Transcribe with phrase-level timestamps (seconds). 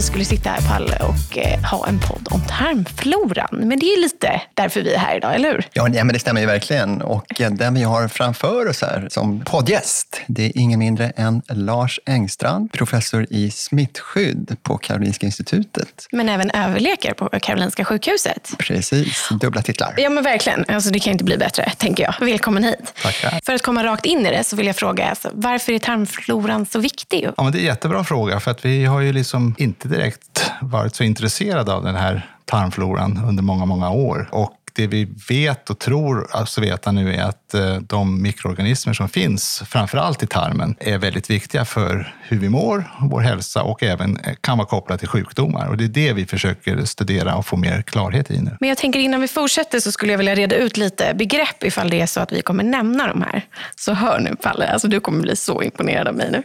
[0.00, 3.48] vi skulle sitta här Palle och eh, ha en podd om tarmfloran.
[3.50, 5.68] Men det är lite därför vi är här idag, eller hur?
[5.72, 7.02] Ja, men det stämmer ju verkligen.
[7.02, 11.42] Och eh, den vi har framför oss här som poddgäst, det är ingen mindre än
[11.48, 16.06] Lars Engstrand, professor i smittskydd på Karolinska institutet.
[16.12, 18.50] Men även överläkare på Karolinska sjukhuset.
[18.58, 19.94] Precis, dubbla titlar.
[19.96, 20.64] Ja, men verkligen.
[20.68, 22.26] Alltså, det kan inte bli bättre, tänker jag.
[22.26, 22.94] Välkommen hit.
[23.02, 23.40] Tackar.
[23.46, 26.66] För att komma rakt in i det så vill jag fråga, alltså, varför är tarmfloran
[26.66, 27.28] så viktig?
[27.36, 30.52] Ja, men det är en jättebra fråga, för att vi har ju liksom inte direkt
[30.60, 34.28] varit så intresserad av den här tarmfloran under många, många år.
[34.32, 39.08] Och det vi vet och tror alltså veta nu är att eh, de mikroorganismer som
[39.08, 43.82] finns, framför allt i tarmen, är väldigt viktiga för hur vi mår, vår hälsa och
[43.82, 45.68] även eh, kan vara kopplat till sjukdomar.
[45.68, 48.56] Och det är det vi försöker studera och få mer klarhet i nu.
[48.60, 51.90] Men jag tänker innan vi fortsätter så skulle jag vilja reda ut lite begrepp ifall
[51.90, 53.42] det är så att vi kommer nämna de här.
[53.76, 56.42] Så hör nu Palle, alltså du kommer bli så imponerad av mig nu.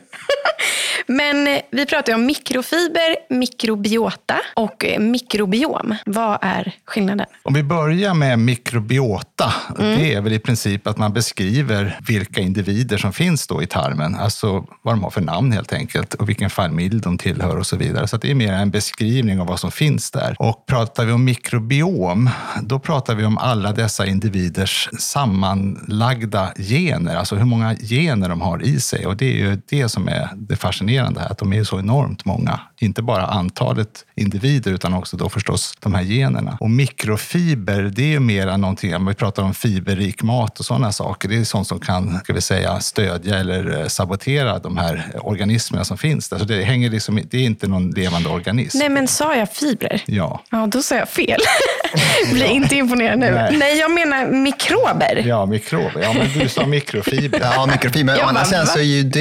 [1.08, 5.96] Men eh, vi pratar ju om mikrofiber, mikrobiota och mikrobiom.
[6.06, 7.26] Vad är skillnaden?
[7.44, 10.00] Om vi börjar med mikrobiota, mm.
[10.00, 14.16] det är väl i princip att man beskriver vilka individer som finns då i tarmen,
[14.16, 17.78] alltså vad de har för namn helt enkelt och vilken familj de tillhör och så
[17.78, 18.08] vidare.
[18.08, 20.36] Så det är mer en beskrivning av vad som finns där.
[20.40, 22.30] Och pratar vi om mikrobiom,
[22.64, 28.64] då pratar vi om alla dessa individers sammanlagda gener, alltså hur många gener de har
[28.64, 29.06] i sig.
[29.06, 32.26] Och det är ju det som är det fascinerande här, att de är så enormt
[32.26, 32.60] många.
[32.80, 36.58] Inte bara antalet individer utan också då förstås de här generna.
[36.60, 40.92] Och mikrofiber, det är ju mera någonting, om vi pratar om fiberrik mat och sådana
[40.92, 45.12] saker, det är sånt som kan ska vi säga, stödja eller eh, sabotera de här
[45.22, 46.38] organismerna som finns där.
[46.38, 48.78] Så det, hänger liksom, det är inte någon levande organism.
[48.78, 50.02] Nej, men sa jag fibrer?
[50.06, 50.42] Ja.
[50.50, 51.40] Ja, då sa jag fel.
[52.34, 53.32] Bli inte imponerad nu.
[53.32, 53.58] Nej.
[53.58, 53.80] Nej.
[53.80, 55.24] jag menar mikrober.
[55.26, 56.02] Ja, mikrober.
[56.02, 57.40] Ja, men du sa mikrofiber.
[57.42, 58.18] ja, mikrofiber.
[58.20, 59.20] Ja, men sen så är ju det...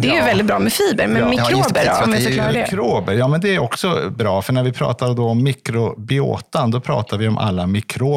[0.00, 1.28] Det är ju väldigt bra med fiber, men ja.
[1.28, 2.60] mikrober ja, då, om vi förklarar det.
[2.60, 6.80] Mikrober, ja men det är också bra, för när vi pratar då om mikrobiotan, då
[6.80, 7.66] pratar vi om alla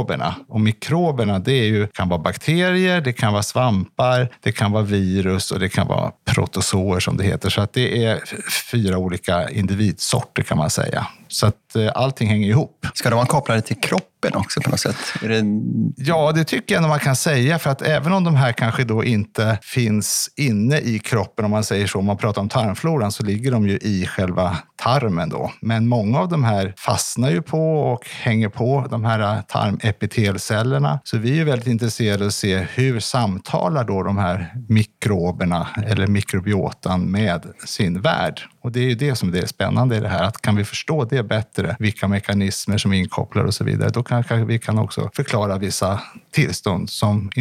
[0.01, 0.35] mikroberna.
[0.47, 4.83] Och mikroberna, det är ju, kan vara bakterier, det kan vara svampar, det kan vara
[4.83, 7.49] virus och det kan vara protozoer som det heter.
[7.49, 8.19] Så att det är
[8.71, 11.07] fyra olika individsorter kan man säga.
[11.31, 12.87] Så att eh, allting hänger ihop.
[12.93, 14.95] Ska de vara kopplade till kroppen också på något sätt?
[15.21, 15.43] Det...
[15.97, 17.59] Ja, det tycker jag nog man kan säga.
[17.59, 21.63] För att även om de här kanske då inte finns inne i kroppen, om man
[21.63, 25.51] säger så, om man pratar om tarmfloran, så ligger de ju i själva tarmen då.
[25.61, 30.99] Men många av de här fastnar ju på och hänger på de här tarmepitelcellerna.
[31.03, 34.53] Så vi är väldigt intresserade av att se hur samtalar då de här
[35.01, 38.41] mikroberna eller mikrobiotan med sin värld.
[38.63, 40.65] Och det är ju det som är det spännande i det här, att kan vi
[40.65, 44.79] förstå det bättre, vilka mekanismer som är inkopplade och så vidare, då kanske vi kan
[44.79, 46.01] också förklara vissa
[46.31, 47.31] tillstånd som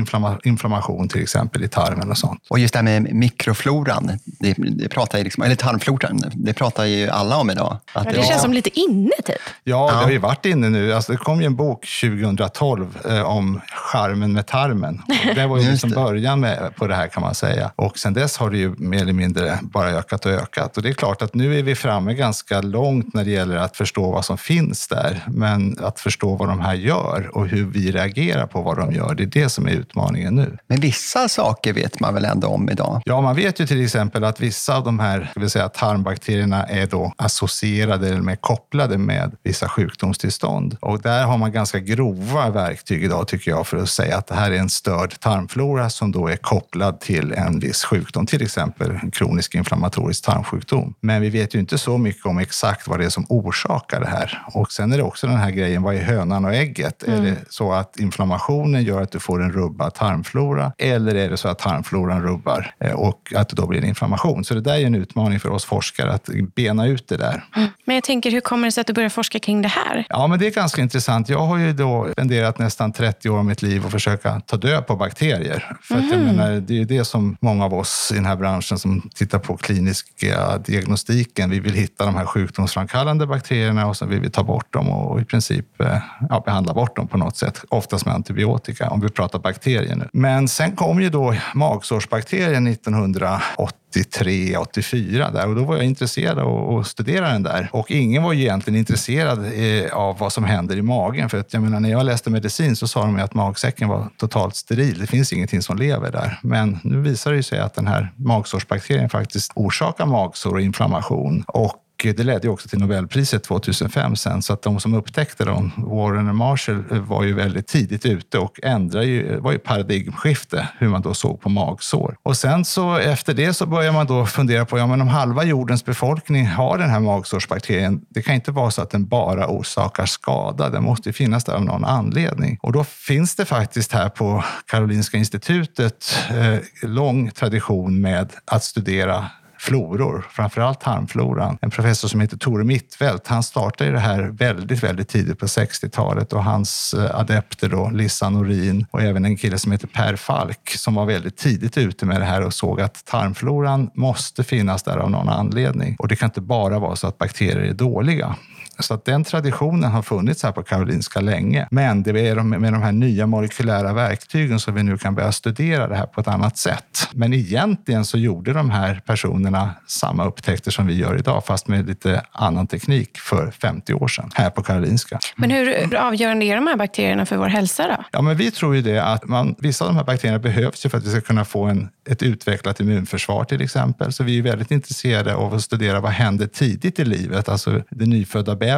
[0.44, 2.46] inflammation till exempel i tarmen och sånt.
[2.50, 7.08] Och just det här med mikrofloran, det, det pratar liksom, eller tarmfloran, det pratar ju
[7.08, 7.76] alla om idag.
[7.92, 9.36] Att ja, det, det känns som lite inne typ.
[9.64, 10.92] Ja, det har ju varit inne nu.
[10.92, 15.02] Alltså, det kom ju en bok 2012 eh, om charmen med tarmen.
[15.28, 17.49] Och det var ju liksom början med, på det här kan man säga.
[17.76, 20.76] Och sen dess har det ju mer eller mindre bara ökat och ökat.
[20.76, 23.76] Och det är klart att nu är vi framme ganska långt när det gäller att
[23.76, 25.24] förstå vad som finns där.
[25.26, 29.14] Men att förstå vad de här gör och hur vi reagerar på vad de gör,
[29.14, 30.58] det är det som är utmaningen nu.
[30.66, 33.02] Men vissa saker vet man väl ändå om idag?
[33.04, 36.64] Ja, man vet ju till exempel att vissa av de här ska vi säga, tarmbakterierna
[36.64, 40.76] är då associerade eller med kopplade med vissa sjukdomstillstånd.
[40.80, 44.34] Och där har man ganska grova verktyg idag tycker jag för att säga att det
[44.34, 48.98] här är en störd tarmflora som då är kopplad till en viss sjukdom, till exempel
[49.12, 50.94] kronisk inflammatorisk tarmsjukdom.
[51.00, 54.06] Men vi vet ju inte så mycket om exakt vad det är som orsakar det
[54.06, 54.42] här.
[54.46, 57.02] Och sen är det också den här grejen, vad är hönan och ägget?
[57.02, 57.20] Mm.
[57.20, 61.36] Är det så att inflammationen gör att du får en rubbad tarmflora eller är det
[61.36, 64.44] så att tarmfloran rubbar eh, och att det då blir en inflammation?
[64.44, 67.44] Så det där är en utmaning för oss forskare att bena ut det där.
[67.56, 67.68] Mm.
[67.84, 70.06] Men jag tänker, hur kommer det sig att du börjar forska kring det här?
[70.08, 71.28] Ja, men det är ganska intressant.
[71.28, 74.86] Jag har ju då spenderat nästan 30 år av mitt liv att försöka ta död
[74.86, 75.76] på bakterier.
[75.82, 76.06] För mm.
[76.06, 76.36] att jag mm.
[76.36, 79.56] menar, det är det som många av oss i den här branschen som tittar på
[79.56, 84.72] kliniska diagnostiken, vi vill hitta de här sjukdomsframkallande bakterierna och så vill vi ta bort
[84.72, 85.98] dem och i princip eh,
[86.28, 87.64] ja, behandla bort dem på något sätt.
[87.68, 90.08] Oftast med antibiotika, om vi pratar bakterier nu.
[90.12, 96.38] Men sen kom ju då magsårsbakterien 1980 83, 84 där och då var jag intresserad
[96.38, 97.68] av att studera den där.
[97.72, 101.28] Och ingen var egentligen intresserad eh, av vad som händer i magen.
[101.28, 104.56] För att jag menar, när jag läste medicin så sa de att magsäcken var totalt
[104.56, 104.98] steril.
[104.98, 106.38] Det finns ingenting som lever där.
[106.42, 111.44] Men nu visar det sig att den här magsårsbakterien faktiskt orsakar magsår och inflammation.
[111.46, 111.74] Och
[112.06, 114.42] Eh, det ledde också till Nobelpriset 2005 sen.
[114.42, 118.38] Så att de som upptäckte dem, Warren och Marshall, eh, var ju väldigt tidigt ute
[118.38, 122.16] och ändrade ju, eh, var ju paradigmskifte hur man då såg på magsår.
[122.22, 125.44] Och sen så efter det så börjar man då fundera på, ja men om halva
[125.44, 130.06] jordens befolkning har den här magsårsbakterien, det kan inte vara så att den bara orsakar
[130.06, 130.68] skada.
[130.68, 132.58] Den måste ju finnas där av någon anledning.
[132.62, 139.30] Och då finns det faktiskt här på Karolinska institutet eh, lång tradition med att studera
[139.60, 141.58] floror, framförallt tarmfloran.
[141.60, 143.26] En professor som heter Tore Mittfeldt.
[143.26, 148.30] han startade det här väldigt, väldigt tidigt på 60-talet och hans eh, adepter då, Lissa
[148.30, 152.20] Norin och även en kille som heter Per Falk som var väldigt tidigt ute med
[152.20, 155.96] det här och såg att tarmfloran måste finnas där av någon anledning.
[155.98, 158.36] Och det kan inte bara vara så att bakterier är dåliga.
[158.82, 161.68] Så att den traditionen har funnits här på Karolinska länge.
[161.70, 165.88] Men det är med de här nya molekylära verktygen som vi nu kan börja studera
[165.88, 167.08] det här på ett annat sätt.
[167.12, 171.86] Men egentligen så gjorde de här personerna samma upptäckter som vi gör idag, fast med
[171.86, 175.18] lite annan teknik för 50 år sedan här på Karolinska.
[175.36, 178.04] Men hur avgörande är de här bakterierna för vår hälsa då?
[178.12, 180.90] Ja, men vi tror ju det att man, vissa av de här bakterierna behövs ju
[180.90, 184.12] för att vi ska kunna få en, ett utvecklat immunförsvar till exempel.
[184.12, 188.06] Så vi är väldigt intresserade av att studera vad händer tidigt i livet, alltså det
[188.06, 188.69] nyfödda bebisen.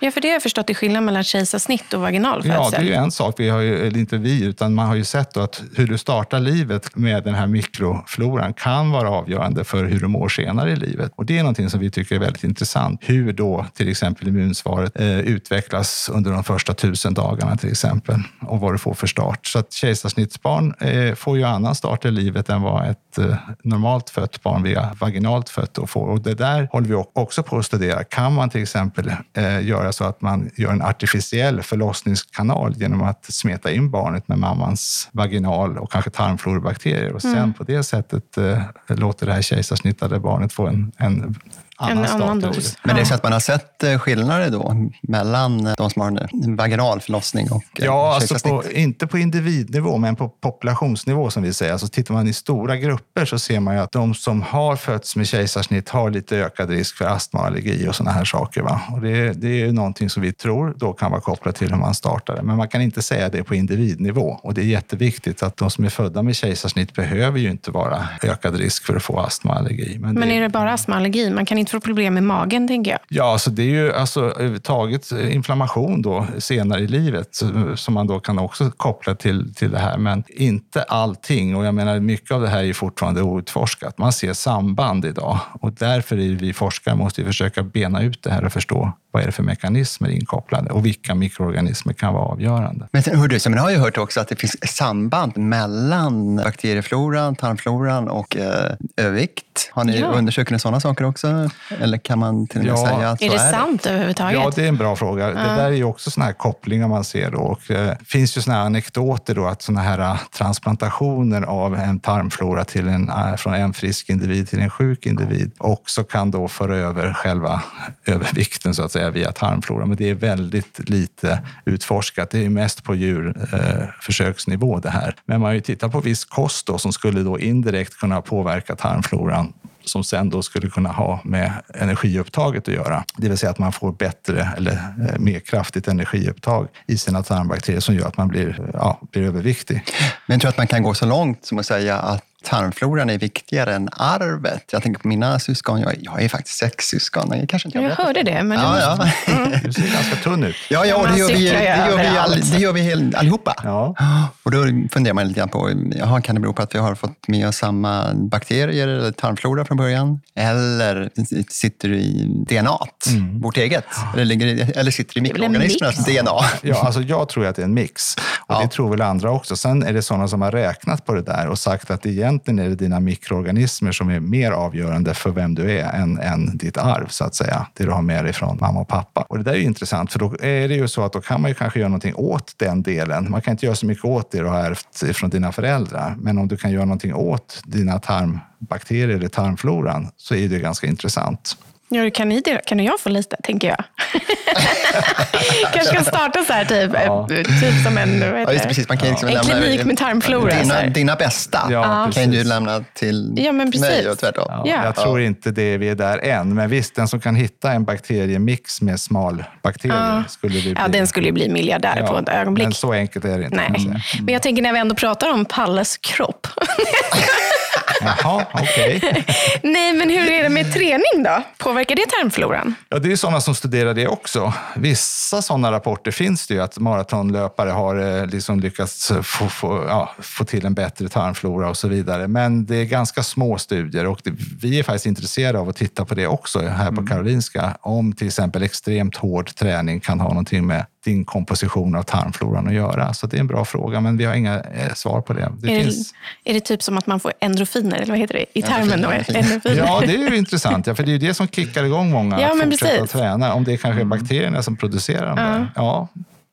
[0.00, 2.52] Ja, för det har jag förstått är skillnad mellan kejsarsnitt och vaginal födsel.
[2.54, 3.34] Ja, det är ju en sak.
[3.38, 6.40] Vi har ju, eller inte vi, utan man har ju sett att hur du startar
[6.40, 11.12] livet med den här mikrofloran kan vara avgörande för hur du mår senare i livet.
[11.16, 13.00] Och det är någonting som vi tycker är väldigt intressant.
[13.02, 18.60] Hur då till exempel immunsvaret eh, utvecklas under de första tusen dagarna till exempel och
[18.60, 19.46] vad du får för start.
[19.46, 24.10] Så att kejsarsnittsbarn eh, får ju annan start i livet än vad ett eh, normalt
[24.10, 26.08] fött barn via vaginalt fött får.
[26.08, 28.04] Och det där håller vi också på att studera.
[28.04, 33.24] Kan man till exempel eh, göra så att man gör en artificiell förlossningskanal genom att
[33.24, 37.54] smeta in barnet med mammans vaginal och kanske tarmflorbakterier och sen mm.
[37.54, 41.34] på det sättet eh, låter det här kejsarsnittade barnet få en, en
[41.78, 42.76] annan, en annan dos.
[42.82, 46.02] Men det är så att man har sett eh, skillnader då mellan eh, de som
[46.02, 51.30] har en vaginal förlossning och eh, Ja, alltså på, inte på individnivå, men på populationsnivå
[51.30, 51.72] som vi säger.
[51.72, 55.16] Alltså tittar man i stora grupper så ser man ju att de som har fötts
[55.16, 58.62] med kejsarsnitt har lite ökad risk för astma, allergi och sådana här saker.
[58.62, 58.80] Va?
[58.92, 61.94] Och det, det är någonting som vi tror då kan vara kopplat till hur man
[61.94, 62.42] startar det.
[62.42, 64.40] Men man kan inte säga det på individnivå.
[64.42, 68.08] Och det är jätteviktigt att de som är födda med kejsarsnitt behöver ju inte vara
[68.22, 69.98] ökad risk för att få astma, allergi.
[70.00, 71.30] Men, men är det bara astma, allergi?
[71.30, 73.00] Man kan inte inte få problem med magen, tänker jag.
[73.08, 77.42] Ja, alltså det är ju alltså, överhuvudtaget inflammation då, senare i livet
[77.74, 79.98] som man då kan också koppla till, till det här.
[79.98, 81.56] Men inte allting.
[81.56, 83.98] Och jag menar, mycket av det här är fortfarande outforskat.
[83.98, 88.44] Man ser samband idag och därför är vi forskare måste försöka bena ut det här
[88.44, 92.88] och förstå vad är det för mekanismer inkopplade och vilka mikroorganismer kan vara avgörande.
[92.92, 97.36] Men sen, hördu, så man har ju hört också att det finns samband mellan bakteriefloran,
[97.36, 99.70] tarmfloran och eh, övervikt.
[99.72, 100.06] Har ni ja.
[100.06, 101.50] undersökt sådana saker också?
[101.80, 102.86] Eller kan man till och med ja.
[102.86, 103.90] säga att är så det är sant det?
[103.90, 104.34] överhuvudtaget?
[104.34, 105.28] Ja, det är en bra fråga.
[105.28, 105.34] Ja.
[105.34, 107.30] Det där är ju också såna här kopplingar man ser.
[107.30, 107.38] Då.
[107.38, 112.00] Och, eh, finns ju såna här anekdoter då att såna här uh, transplantationer av en
[112.00, 116.48] tarmflora till en, uh, från en frisk individ till en sjuk individ också kan då
[116.48, 117.62] föra över själva
[118.06, 119.86] övervikten så att säga via tarmflora.
[119.86, 122.30] Men det är väldigt lite utforskat.
[122.30, 125.14] Det är mest på djurförsöksnivå uh, det här.
[125.24, 128.76] Men man har ju tittat på viss kost då, som skulle då indirekt kunna påverka
[128.76, 129.52] tarmfloran
[129.88, 133.04] som sen då skulle kunna ha med energiupptaget att göra.
[133.16, 137.80] Det vill säga att man får bättre eller eh, mer kraftigt energiupptag i sina tarmbakterier
[137.80, 139.84] som gör att man blir, ja, blir överviktig.
[140.26, 143.18] Men jag tror att man kan gå så långt som att säga att tarmfloran är
[143.18, 144.64] viktigare än arvet.
[144.72, 145.80] Jag tänker på mina syskon.
[145.80, 147.38] Jag, jag är faktiskt sex syskon.
[147.38, 148.42] Jag, kanske inte jag hörde det.
[148.42, 149.08] Men ja, ja.
[149.32, 149.52] Mm.
[149.64, 150.56] Du ser ganska tunn ut.
[150.70, 153.54] Ja, ja det, gör vi, det, gör vi all, det gör vi allihopa.
[153.64, 153.94] Ja.
[154.42, 154.58] Och då
[154.92, 157.48] funderar man lite grann på, jaha, kan det bero på att vi har fått med
[157.48, 160.20] oss samma bakterier eller tarmflora från början?
[160.34, 161.10] Eller
[161.52, 162.78] sitter det i DNA,
[163.08, 163.40] mm.
[163.40, 163.84] vårt eget?
[164.14, 166.40] Eller, ligger, eller sitter det i mikroorganismernas DNA?
[166.62, 168.16] Ja, alltså jag tror att det är en mix.
[168.16, 168.60] Och ja.
[168.62, 169.56] det tror väl andra också.
[169.56, 172.58] Sen är det sådana som har räknat på det där och sagt att det egentligen
[172.58, 176.76] är det dina mikroorganismer som är mer avgörande för vem du är än, än ditt
[176.76, 177.66] arv, så att säga.
[177.74, 179.20] Det du har med dig från mamma och pappa.
[179.20, 181.40] Och det där är ju intressant, för då är det ju så att då kan
[181.42, 183.30] man ju kanske göra någonting åt den delen.
[183.30, 186.38] Man kan inte göra så mycket åt det du har ärvt från dina föräldrar, men
[186.38, 191.56] om du kan göra någonting åt dina tarmbakterier eller tarmfloran så är det ganska intressant.
[191.90, 193.84] Ja, kan, ni, kan jag få lite, tänker jag.
[195.72, 197.28] kanske kan starta så här, typ, ja.
[197.28, 198.88] typ som en, ja, just precis.
[198.88, 200.54] Man kan liksom en klinik med tarmflora.
[200.54, 204.44] Dina, dina bästa ja, kan du lämna till ja, men mig och tvärtom.
[204.48, 207.72] Ja, Jag tror inte det vi är där än, men visst, den som kan hitta
[207.72, 210.74] en bakteriemix med smalbakterier skulle bli.
[210.78, 212.64] Ja, den skulle bli miljardär på ett ögonblick.
[212.64, 213.56] Men så enkelt är det inte.
[213.56, 213.86] Nej.
[213.86, 214.00] Mm.
[214.22, 216.46] Men jag tänker när vi ändå pratar om Palles kropp.
[218.00, 218.96] Jaha, okej.
[218.96, 219.24] Okay.
[219.62, 221.42] Nej, men hur är det med träning då?
[221.58, 222.74] Påverkar det tarmfloran?
[222.88, 224.52] Ja, det är sådana som studerar det också.
[224.76, 230.10] Vissa sådana rapporter finns det ju, att maratonlöpare har eh, liksom lyckats få, få, ja,
[230.18, 232.28] få till en bättre tarmflora och så vidare.
[232.28, 236.04] Men det är ganska små studier och det, vi är faktiskt intresserade av att titta
[236.04, 237.06] på det också här på mm.
[237.06, 237.76] Karolinska.
[237.80, 242.74] Om till exempel extremt hård träning kan ha någonting med din komposition av tarmfloran att
[242.74, 243.14] göra?
[243.14, 245.52] Så det är en bra fråga, men vi har inga eh, svar på det.
[245.58, 246.12] det är, finns...
[246.44, 249.02] det, är det typ som att man får endorfiner, eller vad heter det, i tarmen?
[249.02, 249.10] Då?
[249.10, 249.76] Endorfiner.
[249.76, 252.40] Ja, det är ju intressant, ja, för det är ju det som kickar igång många
[252.40, 253.10] ja, att fortsätta precis.
[253.10, 253.54] träna.
[253.54, 254.18] Om det är kanske är mm.
[254.18, 255.68] bakterierna som producerar dem.
[255.74, 255.82] Ja.
[255.82, 256.08] ja,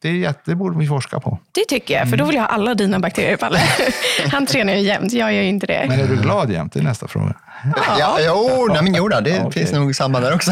[0.06, 1.40] det, är jätte, det borde vi forska på.
[1.52, 3.60] Det tycker jag, för då vill jag ha alla dina bakterier, Palle.
[4.32, 5.86] Han tränar ju jämt, jag gör ju inte det.
[5.88, 6.74] Men är du glad jämt?
[6.74, 7.36] Det är nästa fråga.
[8.00, 9.52] Ja, jo, nej, men jo det okay.
[9.52, 10.52] finns nog samband där också.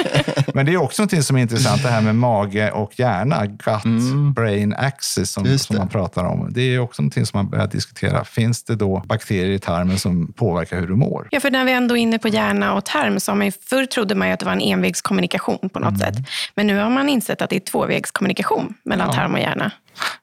[0.54, 3.46] men det är också något som är intressant, det här med mage och hjärna.
[3.46, 4.78] Gut-brain mm.
[4.78, 6.48] axis som, som, man pratar om.
[6.50, 8.24] Det är också något som man börjar diskutera.
[8.24, 11.28] Finns det då bakterier i tarmen som påverkar hur du mår?
[11.30, 13.52] Ja, för när vi ändå är inne på hjärna och tarm, så har man ju,
[13.64, 16.14] förr trodde man ju att det var en envägskommunikation på något mm.
[16.14, 16.26] sätt.
[16.54, 19.12] Men nu har man insett att det är tvåvägskommunikation mellan ja.
[19.12, 19.72] tarm och hjärna.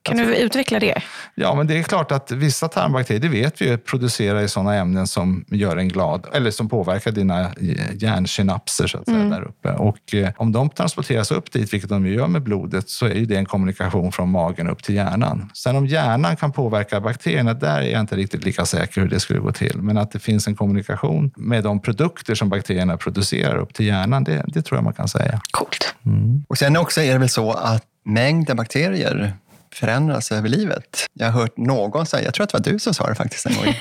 [0.03, 1.01] Kan du utveckla det?
[1.35, 5.07] Ja, men det är klart att vissa tarmbakterier, det vet vi, producerar i sådana ämnen
[5.07, 7.51] som gör en glad eller som påverkar dina
[7.93, 9.29] hjärnsynapser så att säga, mm.
[9.29, 9.69] där uppe.
[9.69, 13.25] Och eh, om de transporteras upp dit, vilket de gör med blodet, så är ju
[13.25, 15.49] det en kommunikation från magen upp till hjärnan.
[15.53, 19.19] Sen om hjärnan kan påverka bakterierna, där är jag inte riktigt lika säker hur det
[19.19, 19.81] skulle gå till.
[19.81, 24.23] Men att det finns en kommunikation med de produkter som bakterierna producerar upp till hjärnan,
[24.23, 25.41] det, det tror jag man kan säga.
[25.51, 25.95] Coolt.
[26.05, 26.43] Mm.
[26.49, 29.37] Och sen också är det väl så att mängden bakterier
[29.73, 31.05] förändras över livet.
[31.13, 33.45] Jag har hört någon säga, jag tror att det var du som sa det faktiskt
[33.45, 33.75] en gång.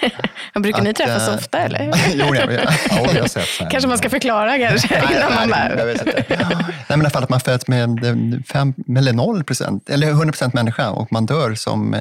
[0.62, 1.92] brukar att, ni träffas äh, ofta eller?
[2.14, 2.68] jo, jag vet.
[2.90, 5.96] Ja, jag sett kanske man ska förklara kanske nej, innan nej, man bär.
[6.28, 8.00] Nej, men i alla fall att man föds med
[8.48, 11.96] fem, eller 0 procent, eller 100 procent människa och man dör som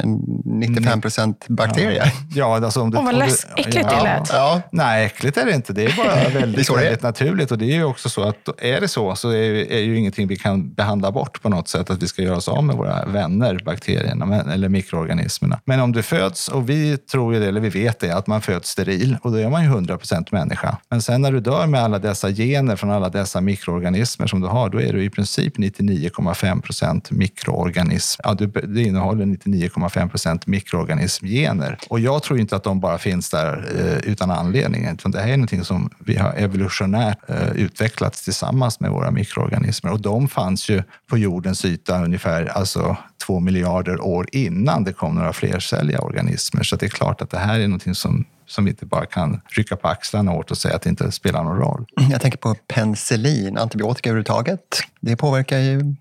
[0.45, 2.11] 95 procent bakterier.
[2.35, 4.29] Ja, alltså om du, oh, vad läs, äckligt ja, det lät.
[4.33, 4.61] Ja.
[4.71, 5.73] Nej, äckligt är det inte.
[5.73, 7.51] Det är bara väldigt, det är väldigt naturligt.
[7.51, 10.27] Och det är ju också så att är det så, så är, är ju ingenting
[10.27, 13.05] vi kan behandla bort på något sätt, att vi ska göra oss av med våra
[13.05, 15.59] vänner, bakterierna eller mikroorganismerna.
[15.65, 18.41] Men om du föds, och vi tror ju det, eller vi vet det, att man
[18.41, 20.77] föds steril och då är man ju 100 procent människa.
[20.89, 24.47] Men sen när du dör med alla dessa gener från alla dessa mikroorganismer som du
[24.47, 28.21] har, då är du i princip 99,5 procent mikroorganism.
[28.23, 31.77] Ja, du, det innehåller 99,5 procent mikroorganismgener.
[31.89, 35.27] Och jag tror inte att de bara finns där eh, utan anledning, utan det här
[35.27, 39.91] är någonting som vi har evolutionärt eh, utvecklats tillsammans med våra mikroorganismer.
[39.91, 44.93] Och de fanns ju på jordens yta ungefär alltså, två miljoner miljarder år innan det
[44.93, 46.63] kom några flercelliga organismer.
[46.63, 49.41] Så det är klart att det här är någonting som som vi inte bara kan
[49.49, 51.85] rycka på axlarna åt och säga att det inte spelar någon roll.
[52.11, 54.59] Jag tänker på penicillin, antibiotika överhuvudtaget.
[54.99, 55.95] Det påverkar ju mm.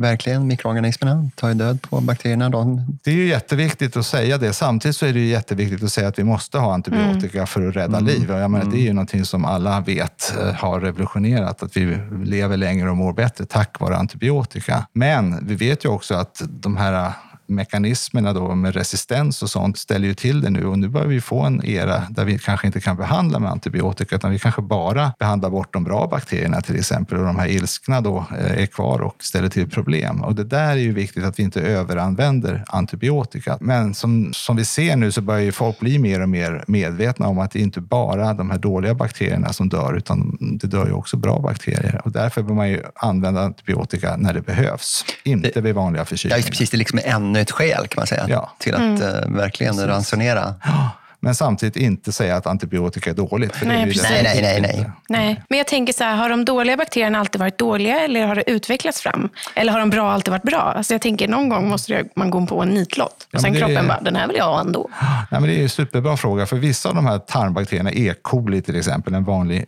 [0.00, 2.48] Verkligen mikroorganismerna, tar ju död på bakterierna.
[2.48, 2.86] De...
[3.04, 4.52] Det är ju jätteviktigt att säga det.
[4.52, 7.46] Samtidigt så är det ju jätteviktigt att säga att vi måste ha antibiotika mm.
[7.46, 8.06] för att rädda mm.
[8.06, 8.30] liv.
[8.30, 8.96] Jag menar, Det är ju mm.
[8.96, 13.80] någonting som alla vet eh, har revolutionerat, att vi lever längre och mår bättre tack
[13.80, 14.86] vare antibiotika.
[14.92, 17.12] Men vi vet ju också att de här
[17.50, 21.20] mekanismerna då med resistens och sånt ställer ju till det nu och nu börjar vi
[21.20, 25.12] få en era där vi kanske inte kan behandla med antibiotika utan vi kanske bara
[25.18, 29.00] behandlar bort de bra bakterierna till exempel och de här ilskna då eh, är kvar
[29.00, 30.22] och ställer till problem.
[30.22, 33.58] Och det där är ju viktigt att vi inte överanvänder antibiotika.
[33.60, 37.26] Men som, som vi ser nu så börjar ju folk bli mer och mer medvetna
[37.28, 40.92] om att det inte bara de här dåliga bakterierna som dör utan det dör ju
[40.92, 45.74] också bra bakterier och därför bör man ju använda antibiotika när det behövs, inte vid
[45.74, 46.38] vanliga förkylningar.
[46.38, 46.70] Ja, precis.
[46.70, 46.98] Det är liksom
[47.40, 48.50] ännu ett skäl kan man säga ja.
[48.58, 49.02] till att mm.
[49.02, 49.88] uh, verkligen Precis.
[49.88, 50.54] ransonera.
[50.64, 53.56] Ja men samtidigt inte säga att antibiotika är dåligt.
[53.56, 54.90] För nej, det nej, nej, nej, nej.
[55.08, 55.42] nej.
[55.48, 58.50] Men jag tänker så här, har de dåliga bakterierna alltid varit dåliga eller har det
[58.50, 59.28] utvecklats fram?
[59.54, 60.60] Eller har de bra alltid varit bra?
[60.76, 63.76] Alltså jag tänker någon gång måste man gå på en nitlott och ja, sen kroppen
[63.76, 63.88] är...
[63.88, 64.90] bara, den här vill jag ha ändå.
[65.30, 68.14] Nej, men det är en superbra fråga, för vissa av de här tarmbakterierna, E.
[68.22, 69.66] coli till exempel, en vanlig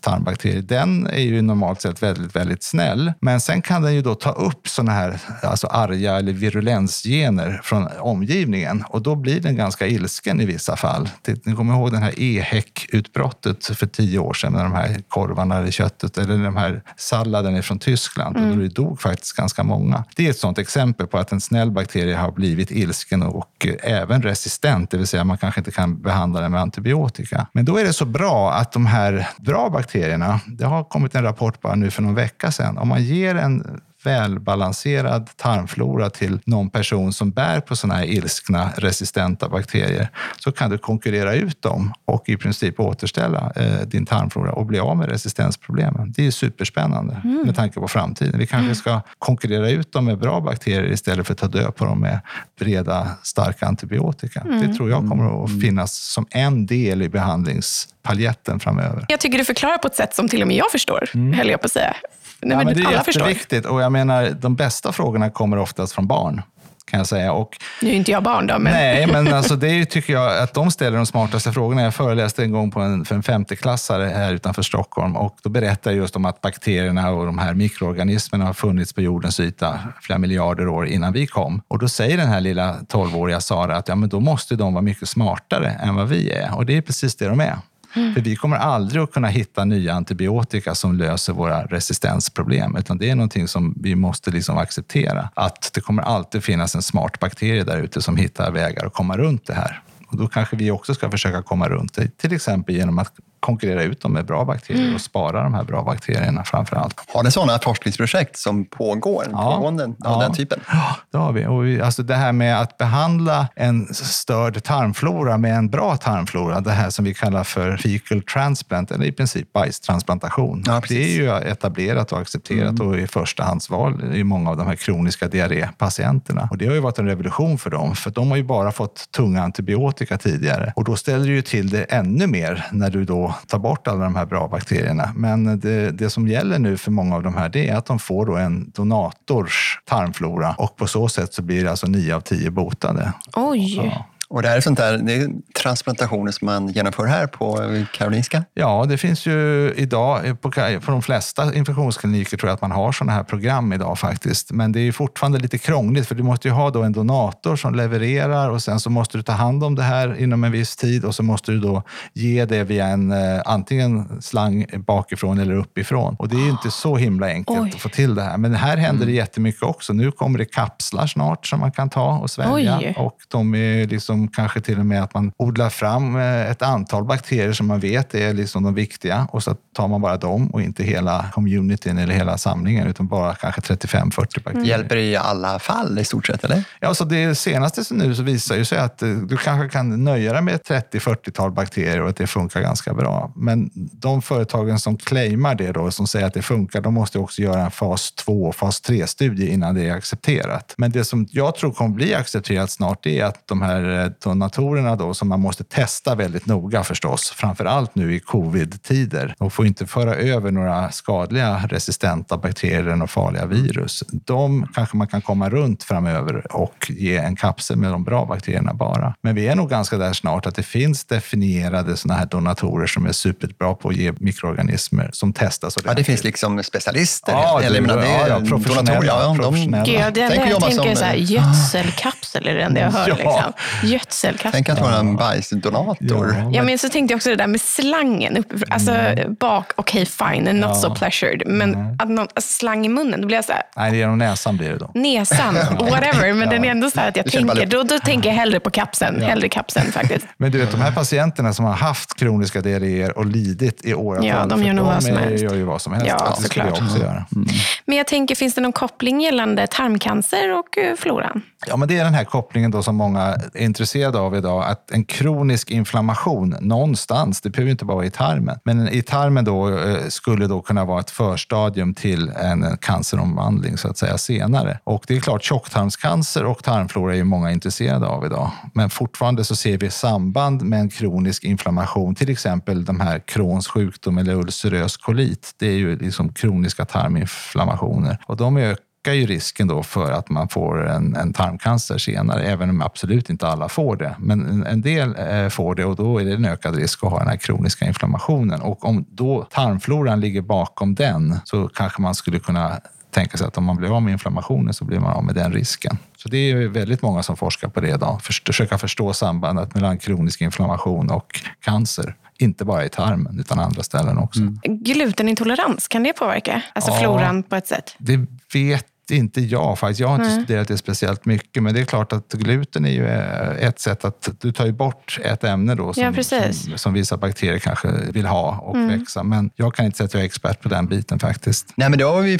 [0.00, 3.12] tarmbakterie, den är ju normalt sett väldigt, väldigt snäll.
[3.20, 7.88] Men sen kan den ju då ta upp sådana här alltså arga eller virulensgener från
[7.98, 11.08] omgivningen och då blir den ganska ilsken i vissa fall.
[11.44, 15.72] Ni kommer ihåg den här EHEC-utbrottet för tio år sedan med de här korvarna i
[15.72, 18.36] köttet eller de här salladen från Tyskland.
[18.36, 18.50] Mm.
[18.50, 20.04] Och det dog faktiskt ganska många.
[20.16, 24.22] Det är ett sådant exempel på att en snäll bakterie har blivit ilsken och även
[24.22, 27.46] resistent, det vill säga man kanske inte kan behandla den med antibiotika.
[27.52, 31.22] Men då är det så bra att de här bra bakterierna, det har kommit en
[31.22, 36.70] rapport bara nu för någon vecka sedan, om man ger en välbalanserad tarmflora till någon
[36.70, 41.92] person som bär på sådana här ilskna resistenta bakterier så kan du konkurrera ut dem
[42.04, 46.12] och i princip återställa eh, din tarmflora och bli av med resistensproblemen.
[46.16, 47.42] Det är superspännande mm.
[47.46, 48.38] med tanke på framtiden.
[48.38, 48.74] Vi kanske mm.
[48.74, 52.20] ska konkurrera ut dem med bra bakterier istället för att ta död på dem med
[52.58, 54.40] breda, starka antibiotika.
[54.40, 54.60] Mm.
[54.60, 55.60] Det tror jag kommer att mm.
[55.60, 59.06] finnas som en del i behandlingspaljetten framöver.
[59.08, 61.32] Jag tycker du förklarar på ett sätt som till och med jag förstår, mm.
[61.32, 61.96] höll jag på att säga.
[62.40, 63.66] Nej, ja, men det är jätteviktigt.
[63.66, 66.42] Och jag menar, de bästa frågorna kommer oftast från barn
[66.90, 67.32] kan jag säga.
[67.32, 68.58] Och, nu är inte jag barn då.
[68.58, 68.72] Men...
[68.72, 71.82] Nej, men alltså det tycker jag att de ställer de smartaste frågorna.
[71.82, 75.96] Jag föreläste en gång på en, för en femteklassare här utanför Stockholm och då berättade
[75.96, 80.18] jag just om att bakterierna och de här mikroorganismerna har funnits på jordens yta flera
[80.18, 81.62] miljarder år innan vi kom.
[81.68, 84.82] Och då säger den här lilla tolvåriga Sara att ja, men då måste de vara
[84.82, 86.56] mycket smartare än vad vi är.
[86.56, 87.58] Och det är precis det de är.
[87.98, 88.14] Mm.
[88.14, 93.10] För vi kommer aldrig att kunna hitta nya antibiotika som löser våra resistensproblem, utan det
[93.10, 95.28] är någonting som vi måste liksom acceptera.
[95.34, 99.16] Att det kommer alltid finnas en smart bakterie där ute som hittar vägar att komma
[99.16, 99.82] runt det här.
[100.06, 103.82] Och då kanske vi också ska försöka komma runt det, till exempel genom att konkurrera
[103.82, 104.94] ut dem med bra bakterier mm.
[104.94, 107.04] och spara de här bra bakterierna framför allt.
[107.14, 109.24] Har ni sådana forskningsprojekt som pågår?
[109.30, 110.60] Ja, pågående av ja, den typen?
[110.72, 111.46] Ja, det har vi.
[111.46, 116.60] Och vi, alltså det här med att behandla en störd tarmflora med en bra tarmflora,
[116.60, 120.62] det här som vi kallar för fecal transplant, eller i princip bajstransplantation.
[120.66, 122.88] Ja, det är ju etablerat och accepterat mm.
[122.88, 126.48] och i förstahandsval i många av de här kroniska diarrépatienterna.
[126.50, 129.10] Och det har ju varit en revolution för dem, för de har ju bara fått
[129.10, 130.72] tunga antibiotika tidigare.
[130.76, 134.04] Och då ställer det ju till det ännu mer när du då ta bort alla
[134.04, 135.12] de här bra bakterierna.
[135.16, 137.98] Men det, det som gäller nu för många av de här det är att de
[137.98, 142.50] får då en donators tarmflora och på så sätt så blir alltså nio av tio
[142.50, 143.12] botade.
[143.36, 143.76] Oj!
[143.76, 144.06] Ja.
[144.30, 145.28] Och det här är sånt där, det är
[145.62, 147.58] transplantationer som man genomför här på
[147.92, 148.44] Karolinska?
[148.54, 152.92] Ja, det finns ju idag, på, på de flesta infektionskliniker tror jag att man har
[152.92, 154.52] sådana här program idag faktiskt.
[154.52, 157.74] Men det är fortfarande lite krångligt för du måste ju ha då en donator som
[157.74, 161.04] levererar och sen så måste du ta hand om det här inom en viss tid
[161.04, 161.82] och så måste du då
[162.12, 166.16] ge det via en eh, antingen slang bakifrån eller uppifrån.
[166.18, 167.70] Och det är ju inte så himla enkelt Oj.
[167.74, 168.36] att få till det här.
[168.36, 169.16] Men här händer det mm.
[169.16, 169.92] jättemycket också.
[169.92, 172.94] Nu kommer det kapslar snart som man kan ta och svälja Oj.
[172.96, 176.62] och de är liksom som kanske till och med att man odlar fram eh, ett
[176.62, 180.50] antal bakterier som man vet är liksom de viktiga och så tar man bara dem
[180.50, 184.50] och inte hela communityn eller hela samlingen utan bara kanske 35-40 bakterier.
[184.50, 184.64] Mm.
[184.64, 186.44] Hjälper det i alla fall i stort sett?
[186.44, 186.64] Eller?
[186.80, 190.32] Ja, så det senaste nu så visar ju sig att eh, du kanske kan nöja
[190.32, 193.32] dig med 30-40-tal bakterier och att det funkar ganska bra.
[193.36, 197.42] Men de företagen som claimar det då, som säger att det funkar, de måste också
[197.42, 200.74] göra en fas 2 och fas 3-studie innan det är accepterat.
[200.76, 204.96] Men det som jag tror kommer bli accepterat snart är att de här eh, donatorerna
[204.96, 209.34] då, som man måste testa väldigt noga förstås, framför allt nu i covid-tider.
[209.38, 214.04] De får inte föra över några skadliga resistenta bakterier och farliga virus.
[214.10, 218.74] De kanske man kan komma runt framöver och ge en kapsel med de bra bakterierna
[218.74, 219.14] bara.
[219.22, 223.06] Men vi är nog ganska där snart att det finns definierade sådana här donatorer som
[223.06, 225.76] är superbra på att ge mikroorganismer som testas.
[225.84, 227.32] Ja, det finns liksom specialister?
[227.32, 229.06] Ja, eller, det, ja, ja, professionella.
[229.06, 229.84] Ja, professionella.
[229.84, 233.08] Gud, jag, jag, jag tänker som, så här, gödselkapsel är det enda jag hör.
[233.08, 233.14] Ja.
[233.14, 233.52] Liksom.
[233.98, 234.52] Gödselkapsel.
[234.52, 236.36] Tänk att vara en bajsdonator.
[236.38, 236.50] Ja.
[236.52, 238.72] ja, men så tänkte jag också det där med slangen uppifrån.
[238.72, 239.34] Alltså mm.
[239.34, 241.42] bak, okej okay, fine, not so pleasured.
[241.46, 241.96] Men mm.
[241.98, 243.62] att någon, alltså, slang i munnen, då blir jag så här.
[243.76, 244.90] Nej, det är genom näsan blir det då.
[244.94, 246.32] Näsan, whatever.
[246.32, 248.70] Men den är ändå så här att jag tänker, då, då tänker jag hellre på
[248.70, 249.22] kapseln.
[249.22, 250.26] Hellre kapseln faktiskt.
[250.36, 254.26] Men du vet, de här patienterna som har haft kroniska diarréer och lidit i åratal.
[254.26, 255.44] Ja, de gör nog vad som helst.
[255.44, 256.06] gör ju vad som helst.
[256.08, 257.26] Ja, det skulle jag också göra.
[257.36, 257.48] Mm.
[257.84, 261.42] Men jag tänker, finns det någon koppling gällande tarmcancer och eh, floran?
[261.66, 263.20] Ja, men det är den här kopplingen då som många
[263.54, 264.64] är intresserade av idag.
[264.64, 269.44] Att en kronisk inflammation någonstans, det behöver inte bara vara i tarmen, men i tarmen
[269.44, 274.78] då eh, skulle då kunna vara ett förstadium till en canceromvandling så att säga senare.
[274.84, 278.50] Och det är klart, tjocktarmscancer och tarmflora är många intresserade av idag.
[278.74, 283.68] Men fortfarande så ser vi samband med en kronisk inflammation, till exempel de här Crohns
[283.68, 285.54] sjukdom eller ulcerös kolit.
[285.58, 290.30] Det är ju liksom kroniska tarminflammationer och de ökar ökar ju risken då för att
[290.30, 294.16] man får en, en tarmcancer senare, även om absolut inte alla får det.
[294.18, 297.10] Men en, en del eh, får det och då är det en ökad risk att
[297.10, 298.60] ha den här kroniska inflammationen.
[298.60, 302.80] Och om då tarmfloran ligger bakom den så kanske man skulle kunna
[303.10, 305.52] tänka sig att om man blir av med inflammationen så blir man av med den
[305.52, 305.98] risken.
[306.16, 310.40] Så det är väldigt många som forskar på det idag, försöka förstå sambandet mellan kronisk
[310.40, 312.14] inflammation och cancer.
[312.38, 314.40] Inte bara i tarmen, utan andra ställen också.
[314.40, 314.58] Mm.
[314.62, 316.62] Glutenintolerans, kan det påverka?
[316.72, 317.96] Alltså ja, floran på ett sätt?
[317.98, 320.00] Det vet inte jag faktiskt.
[320.00, 320.44] Jag har inte Nej.
[320.44, 321.62] studerat det speciellt mycket.
[321.62, 324.72] Men det är klart att gluten är ju eh, ett sätt att du tar ju
[324.72, 328.98] bort ett ämne då som, ja, som, som, vissa bakterier kanske vill ha och mm.
[328.98, 329.22] växa.
[329.22, 331.72] Men jag kan inte säga att jag är expert på den biten faktiskt.
[331.76, 332.38] Nej, men då har vi,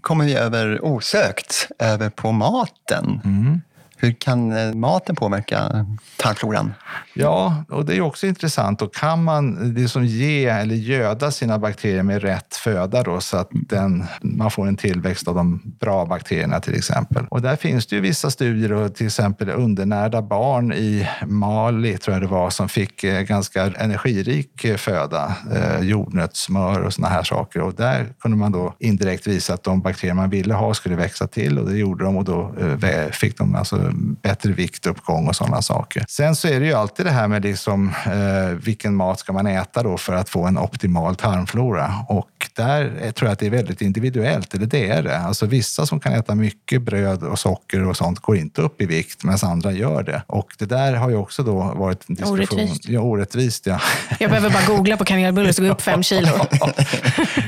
[0.00, 3.20] kommer vi över osökt över på maten.
[3.24, 3.60] Mm.
[4.02, 5.86] Hur kan eh, maten påverka
[6.16, 6.74] tarmfloran?
[7.14, 8.82] Ja, och det är också intressant.
[8.82, 13.48] Och kan man liksom ge eller göda sina bakterier med rätt föda då, så att
[13.52, 17.26] den, man får en tillväxt av de bra bakterierna till exempel.
[17.30, 22.14] Och där finns det ju vissa studier, och till exempel undernärda barn i Mali, tror
[22.14, 27.60] jag det var, som fick eh, ganska energirik föda, eh, jordnötssmör och såna här saker.
[27.60, 31.26] Och där kunde man då indirekt visa att de bakterier man ville ha skulle växa
[31.26, 33.91] till och det gjorde de och då eh, fick de alltså
[34.22, 36.04] bättre viktuppgång och sådana saker.
[36.08, 39.46] Sen så är det ju alltid det här med liksom, eh, vilken mat ska man
[39.46, 41.94] äta då för att få en optimal tarmflora?
[42.08, 45.18] Och där tror jag att det är väldigt individuellt, eller det är det.
[45.18, 48.86] Alltså vissa som kan äta mycket bröd och socker och sånt går inte upp i
[48.86, 50.22] vikt, medan andra gör det.
[50.26, 52.38] Och det där har ju också då varit en diskussion.
[52.38, 52.88] Orättvist.
[52.88, 53.80] Ja, orättvist ja.
[54.20, 56.28] Jag behöver bara googla på kanelbulle så går upp fem kilo.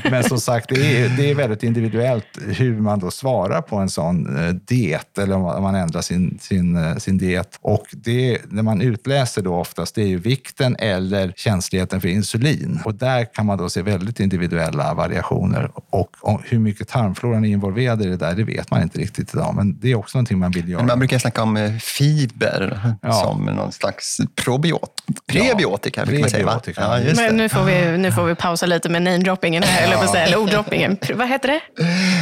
[0.09, 3.89] Men som sagt, det är, det är väldigt individuellt hur man då svarar på en
[3.89, 7.59] sån eh, diet eller om man ändrar sin, sin, eh, sin diet.
[7.61, 12.79] Och det, när man utläser då oftast, det är ju vikten eller känsligheten för insulin.
[12.85, 15.71] Och där kan man då se väldigt individuella variationer.
[15.89, 19.55] Och hur mycket tarmfloran är involverad i det där, det vet man inte riktigt idag.
[19.55, 20.79] Men det är också någonting man vill göra.
[20.79, 23.13] Men man brukar snacka om eh, fiber ja.
[23.13, 24.95] som någon slags probiot
[25.27, 26.05] prebiotika.
[26.07, 29.63] Ja, man säga, ja, Men nu får, vi, nu får vi pausa lite med namedroppingen
[29.63, 30.15] här, eller, ja.
[30.15, 30.97] eller orddroppingen.
[31.15, 31.61] Vad heter det?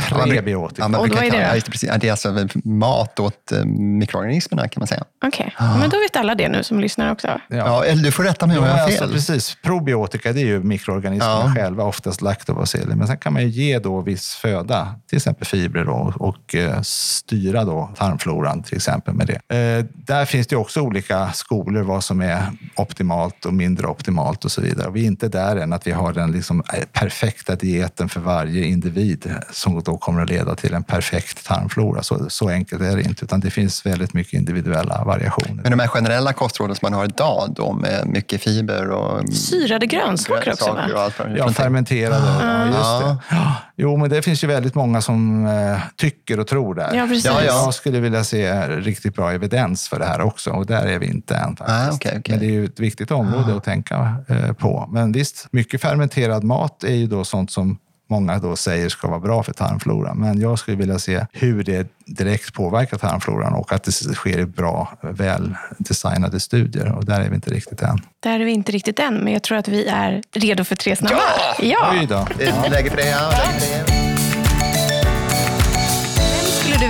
[0.09, 0.89] Prebiotika.
[0.91, 1.97] Ja, och vad är det då?
[1.97, 3.65] Det är alltså mat åt eh,
[4.03, 5.03] mikroorganismerna kan man säga.
[5.25, 5.79] Okej, okay.
[5.79, 7.39] men då vet alla det nu som lyssnar också.
[7.47, 9.03] Ja, eller du får rätta mig om jag har fel.
[9.03, 9.57] Alltså, precis.
[9.61, 12.95] Probiotika det är ju mikroorganismerna själva, oftast laktobaciller.
[12.95, 16.81] Men sen kan man ju ge då viss föda, till exempel fibrer då, och eh,
[16.81, 19.55] styra då tarmfloran till exempel med det.
[19.57, 24.51] Eh, där finns det också olika skolor vad som är optimalt och mindre optimalt och
[24.51, 24.87] så vidare.
[24.87, 28.19] Och vi är inte där än att vi har den liksom eh, perfekta dieten för
[28.19, 32.03] varje individ som då kommer att leda till en perfekt tarmflora.
[32.03, 35.63] Så, så enkelt är det inte, utan det finns väldigt mycket individuella variationer.
[35.63, 39.85] Men de här generella kostråden som man har idag, då med mycket fiber och syrade
[39.85, 40.73] grönsaker också?
[40.73, 41.09] Va?
[41.37, 42.45] Ja, fermenterade.
[42.47, 43.35] Ja, just det.
[43.35, 43.55] Ja.
[43.75, 46.93] Jo, men det finns ju väldigt många som eh, tycker och tror där.
[46.93, 47.25] Ja, precis.
[47.25, 50.99] Ja, Jag skulle vilja se riktigt bra evidens för det här också och där är
[50.99, 51.55] vi inte än.
[51.55, 51.69] Faktiskt.
[51.69, 52.35] Ah, okay, okay.
[52.35, 53.57] Men det är ju ett viktigt område ah.
[53.57, 54.89] att tänka eh, på.
[54.91, 57.77] Men visst, mycket fermenterad mat är ju då sånt som
[58.09, 60.17] många då säger ska vara bra för tarmfloran.
[60.17, 64.45] Men jag skulle vilja se hur det direkt påverkar tarmfloran och att det sker i
[64.45, 66.91] bra, väl designade studier.
[66.91, 68.01] Och där är vi inte riktigt än.
[68.19, 70.95] Där är vi inte riktigt än, men jag tror att vi är redo för tre
[70.95, 71.15] snabba.
[71.59, 71.65] Ja!
[71.65, 71.95] ja.
[71.99, 72.27] Oj då.
[72.69, 73.09] Läge för det.
[73.09, 74.42] Ja, läge för det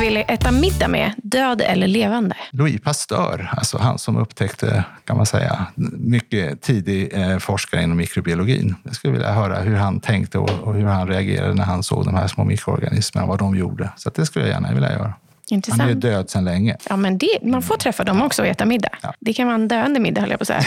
[0.04, 2.36] ville äta middag med, död eller levande?
[2.52, 5.66] Louis Pasteur, alltså han som upptäckte, kan man säga,
[5.98, 8.76] mycket tidig eh, forskare inom mikrobiologin.
[8.84, 12.06] Jag skulle vilja höra hur han tänkte och, och, hur han reagerade när han såg
[12.06, 13.90] de här små mikroorganismerna, vad de gjorde.
[13.98, 15.14] Så det skulle jag gärna vilja göra.
[15.54, 15.82] Intressant.
[15.82, 16.78] Han är ju död sedan länge.
[16.90, 18.90] Ja, men det, man får träffa dem också och äta middag.
[19.02, 19.14] Ja.
[19.20, 20.64] Det kan vara en döende middag, höll jag på att säga.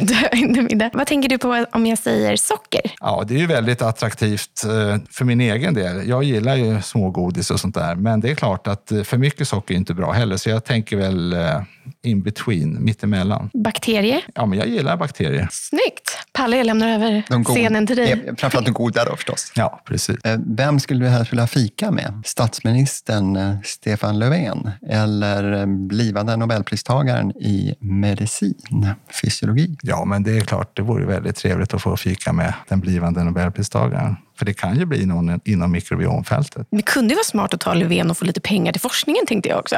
[0.30, 0.90] döende middag.
[0.92, 2.80] Vad tänker du på om jag säger socker?
[3.00, 6.08] Ja, det är ju väldigt attraktivt eh, för min egen del.
[6.08, 9.48] Jag gillar ju smågodis och sånt där, men det är klart att eh, för mycket
[9.48, 11.62] socker är inte bra heller, så jag tänker väl eh,
[12.02, 13.50] in between, mittemellan.
[13.54, 14.24] Bakterier?
[14.34, 15.48] Ja, men jag gillar bakterier.
[15.52, 16.18] Snyggt!
[16.32, 18.34] Palle, jag lämnar över scenen till dig.
[18.38, 19.52] Framförallt de goda då förstås.
[19.56, 20.16] Ja, precis.
[20.46, 22.22] Vem skulle du helst vilja fika med?
[22.24, 28.88] Statsministern Stefan Löfven eller eh, blivande nobelpristagaren i medicin,
[29.22, 29.76] fysiologi?
[29.82, 33.24] Ja, men det är klart, det vore väldigt trevligt att få fika med den blivande
[33.24, 34.16] nobelpristagaren.
[34.38, 36.66] För det kan ju bli någon inom mikrobiomfältet.
[36.70, 39.48] Det kunde ju vara smart att ta Löfven och få lite pengar till forskningen, tänkte
[39.48, 39.76] jag också.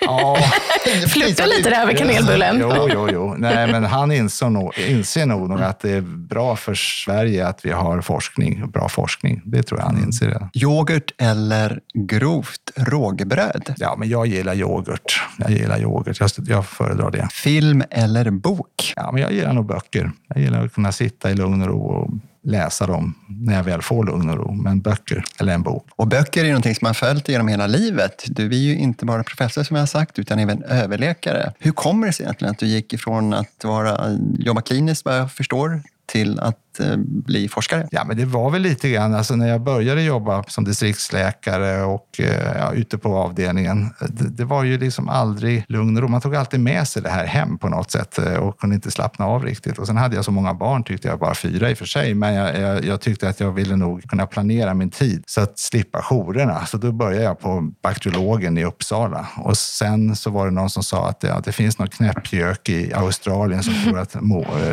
[0.00, 0.38] Ja.
[1.08, 2.58] Flytta lite där över kanelbullen.
[2.60, 3.34] Jo, jo, jo.
[3.38, 7.70] Nej, men han inser nog, inser nog att det är bra för Sverige att vi
[7.70, 9.42] har forskning, bra forskning.
[9.44, 10.50] Det tror jag han inser redan.
[10.54, 13.74] Yoghurt eller grovt rågbröd?
[13.76, 15.22] Ja, men jag gillar yoghurt.
[15.38, 16.20] Jag gillar yoghurt.
[16.20, 17.28] Jag, jag föredrar det.
[17.32, 18.92] Film eller bok?
[18.96, 20.12] Ja, men jag gillar nog böcker.
[20.28, 22.10] Jag gillar att kunna sitta i lugn och ro och
[22.46, 24.52] läsa dem när jag väl får lugn och ro.
[24.52, 25.86] Men böcker, eller en bok.
[25.96, 28.24] Och böcker är någonting som man följt genom hela livet.
[28.26, 31.52] Du är ju inte bara professor som jag har sagt, utan även överläkare.
[31.58, 35.32] Hur kommer det sig egentligen att du gick ifrån att vara, jobba kliniskt, vad jag
[35.32, 37.88] förstår, till att att eh, bli forskare?
[37.90, 42.20] Ja, men det var väl lite grann, alltså när jag började jobba som distriktsläkare och
[42.20, 46.08] eh, ja, ute på avdelningen, det, det, var ju liksom aldrig lugn och ro.
[46.08, 48.90] Man tog alltid med sig det här hem på något sätt eh, och kunde inte
[48.90, 49.78] slappna av riktigt.
[49.78, 52.14] Och sen hade jag så många barn, tyckte jag, bara fyra i och för sig,
[52.14, 55.58] men jag, jag, jag tyckte att jag ville nog kunna planera min tid så att
[55.58, 56.66] slippa jourerna.
[56.66, 60.82] Så då började jag på bakteriologen i Uppsala och sen så var det någon som
[60.82, 64.16] sa att ja, det finns någon knäppjök i Australien som tror att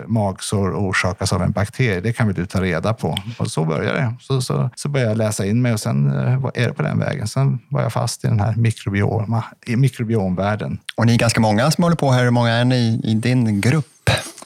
[0.07, 1.92] magsår orsakas av en bakterie.
[2.01, 3.17] Det kan vi du ta reda på.
[3.37, 4.13] Och så började det.
[4.19, 6.99] Så, så, så började jag läsa in mig och sen eh, är det på den
[6.99, 7.27] vägen.
[7.27, 10.79] Sen var jag fast i den här mikrobioma, i mikrobiomvärlden.
[10.95, 12.23] Och ni är ganska många som håller på här.
[12.23, 13.85] Hur många är ni i din grupp?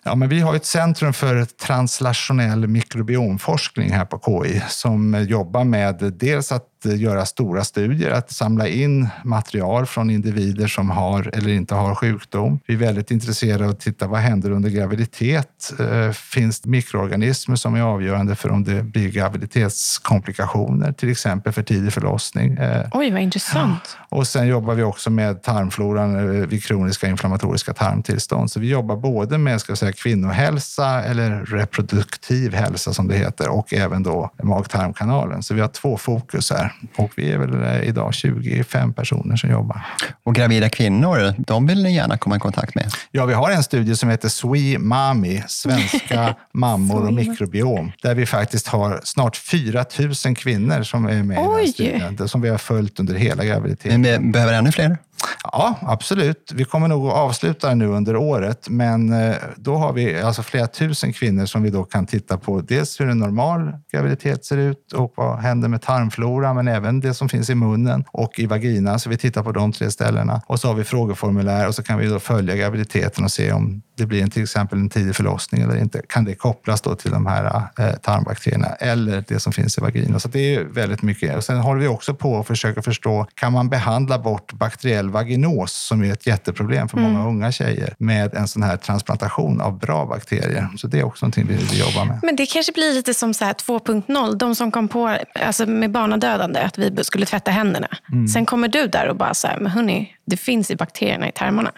[0.04, 6.14] Ja, men vi har ett centrum för translationell mikrobiomforskning här på KI som jobbar med
[6.20, 11.76] dels att göra stora studier, att samla in material från individer som har eller inte
[11.76, 12.60] har sjukdom.
[12.68, 15.74] Vi är väldigt intresserade av att titta vad händer under graviditet?
[15.80, 21.63] Eh, finns det mikroorganismer som är avgörande för om det blir graviditetskomplikationer, till exempel för
[21.63, 22.54] tidig förlossning?
[22.54, 23.98] Eh, Oj, vad intressant.
[24.10, 28.52] Och sen jobbar vi också med tarmfloran eh, vid kroniska inflammatoriska tarmtillstånd.
[28.52, 33.74] Så vi jobbar både med ska säga, kvinnohälsa eller reproduktiv hälsa som det heter och
[33.74, 35.44] även då mag-tarmkanalen.
[35.44, 39.50] Så vi har två fokus här och vi är väl eh, idag 25 personer som
[39.50, 39.82] jobbar.
[40.24, 42.92] Och gravida kvinnor, de vill ni gärna komma i kontakt med?
[43.12, 48.26] Ja, vi har en studie som heter Swe Mami, Svenska mammor och mikrobiom, där vi
[48.26, 49.86] faktiskt har snart 4
[50.26, 51.62] 000 kvinnor som är med Oj.
[51.62, 54.02] i den studien, som vi har följt under hela graviditeten.
[54.02, 54.98] Men vi behöver ännu fler?
[55.44, 56.52] Ja, absolut.
[56.56, 60.68] Vi kommer nog att avsluta nu under året, men eh, då har vi alltså flera
[60.68, 62.62] tusen kvinnor som vi då kan titta på.
[62.62, 67.13] Dels hur en normal graviditet ser ut och vad händer med tarmflora, men även det
[67.13, 69.00] som finns i munnen och i vagina.
[69.00, 72.00] Så vi tittar på de tre ställena och så har vi frågeformulär och så kan
[72.00, 75.62] vi då följa graviditeten och se om det blir en, till exempel en tidig förlossning
[75.62, 76.02] eller inte.
[76.10, 80.20] Kan det kopplas då till de här eh, tarmbakterierna eller det som finns i vagina?
[80.20, 81.38] Så det är väldigt mycket.
[81.38, 85.74] Och sen håller vi också på att försöka förstå, kan man behandla bort bakteriell vaginos
[85.74, 87.28] som är ett jätteproblem för många mm.
[87.28, 90.68] unga tjejer med en sån här transplantation av bra bakterier?
[90.78, 92.20] Så det är också någonting vi, vi jobbar med.
[92.24, 96.78] Men det kanske blir lite som 2.0, de som kom på alltså med barnadödande att
[96.78, 97.88] vi skulle tvätta händerna.
[98.12, 98.28] Mm.
[98.28, 101.32] Sen kommer du där och bara så här, men hörni, det finns i bakterierna i
[101.32, 101.72] tarmarna.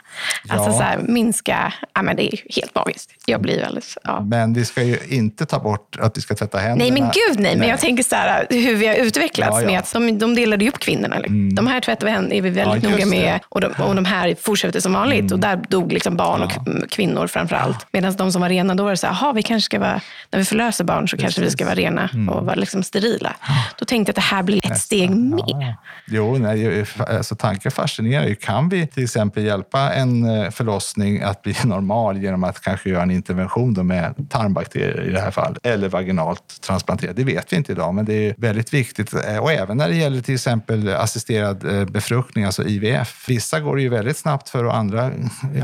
[0.44, 0.54] Ja.
[0.54, 3.12] Alltså så här, minska, ja, men det är helt magiskt.
[3.26, 4.22] Jag blir alldeles, ja.
[4.22, 6.94] Men vi ska ju inte ta bort att vi ska tvätta händerna.
[6.94, 7.44] Nej, men gud nej.
[7.44, 7.58] nej.
[7.58, 9.68] Men jag tänker så här, hur vi har utvecklats ja, ja.
[9.68, 11.16] med att de, de delade upp kvinnorna.
[11.16, 11.56] Mm.
[11.56, 14.36] De här tvättar vi händer är vi väldigt noga med och de, och de här
[14.42, 15.20] fortsätter som vanligt.
[15.20, 15.34] Mm.
[15.34, 16.52] Och där dog liksom barn och
[16.92, 17.88] kvinnor framför allt.
[17.92, 20.40] Medan de som var rena, då var det så här, vi kanske ska vara, när
[20.40, 21.22] vi förlöser barn så Precis.
[21.22, 22.30] kanske vi ska vara rena mm.
[22.30, 23.36] och vara liksom sterila.
[23.80, 24.80] Då tänkte jag att det här blir ett Nästa.
[24.80, 25.76] steg med.
[26.08, 31.42] Jo, nej, alltså, tanken fascinerar ju kan vi till exempel hjälpa en eh, förlossning att
[31.42, 35.90] bli normal genom att kanske göra en intervention med tarmbakterier i det här fallet, eller
[35.90, 37.14] vaginalt transplantera?
[37.14, 39.14] Det vet vi inte idag, men det är väldigt viktigt.
[39.14, 43.26] Eh, och även när det gäller till exempel assisterad eh, befruktning, alltså IVF.
[43.28, 45.12] Vissa går det ju väldigt snabbt för och andra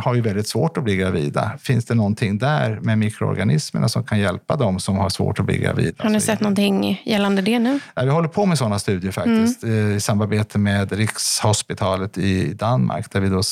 [0.03, 1.51] har ju väldigt svårt att bli gravida.
[1.59, 5.57] Finns det någonting där med mikroorganismerna som kan hjälpa dem som har svårt att bli
[5.57, 6.03] gravida?
[6.03, 7.79] Har ni sett någonting gällande det nu?
[7.95, 9.95] Ja, vi håller på med sådana studier faktiskt mm.
[9.95, 13.43] i samarbete med Rikshospitalet i Danmark där vi då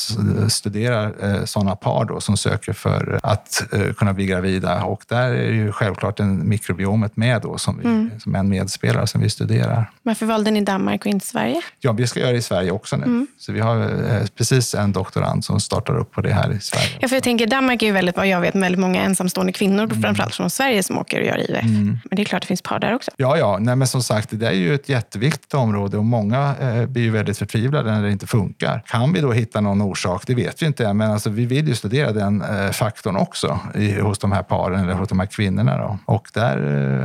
[0.50, 4.84] studerar sådana par då som söker för att eh, kunna bli gravida.
[4.84, 8.12] Och där är ju självklart en mikrobiomet med då som, vi, mm.
[8.20, 9.92] som en medspelare som vi studerar.
[10.04, 11.62] Varför valde ni Danmark och inte Sverige?
[11.80, 13.04] Ja, vi ska göra det i Sverige också nu.
[13.04, 13.28] Mm.
[13.38, 16.90] Så vi har eh, precis en doktorand som startar upp på det här i Sverige.
[17.00, 19.84] Ja, för jag tänker Danmark är ju väldigt, vad jag vet, väldigt många ensamstående kvinnor,
[19.84, 20.02] mm.
[20.02, 21.64] framförallt från Sverige, som åker och gör IVF.
[21.64, 22.00] Mm.
[22.04, 23.12] Men det är klart det finns par där också.
[23.18, 23.58] Ja, ja.
[23.60, 27.10] Nej, men som sagt, det är ju ett jätteviktigt område och många eh, blir ju
[27.10, 28.84] väldigt förtvivlade när det inte funkar.
[28.88, 30.24] Kan vi då hitta någon orsak?
[30.28, 33.60] Det vet vi inte än, men alltså, vi vill ju studera den eh, faktorn också
[33.76, 35.78] i, hos de här paren eller hos de här kvinnorna.
[35.78, 35.97] Då.
[36.06, 36.58] Och där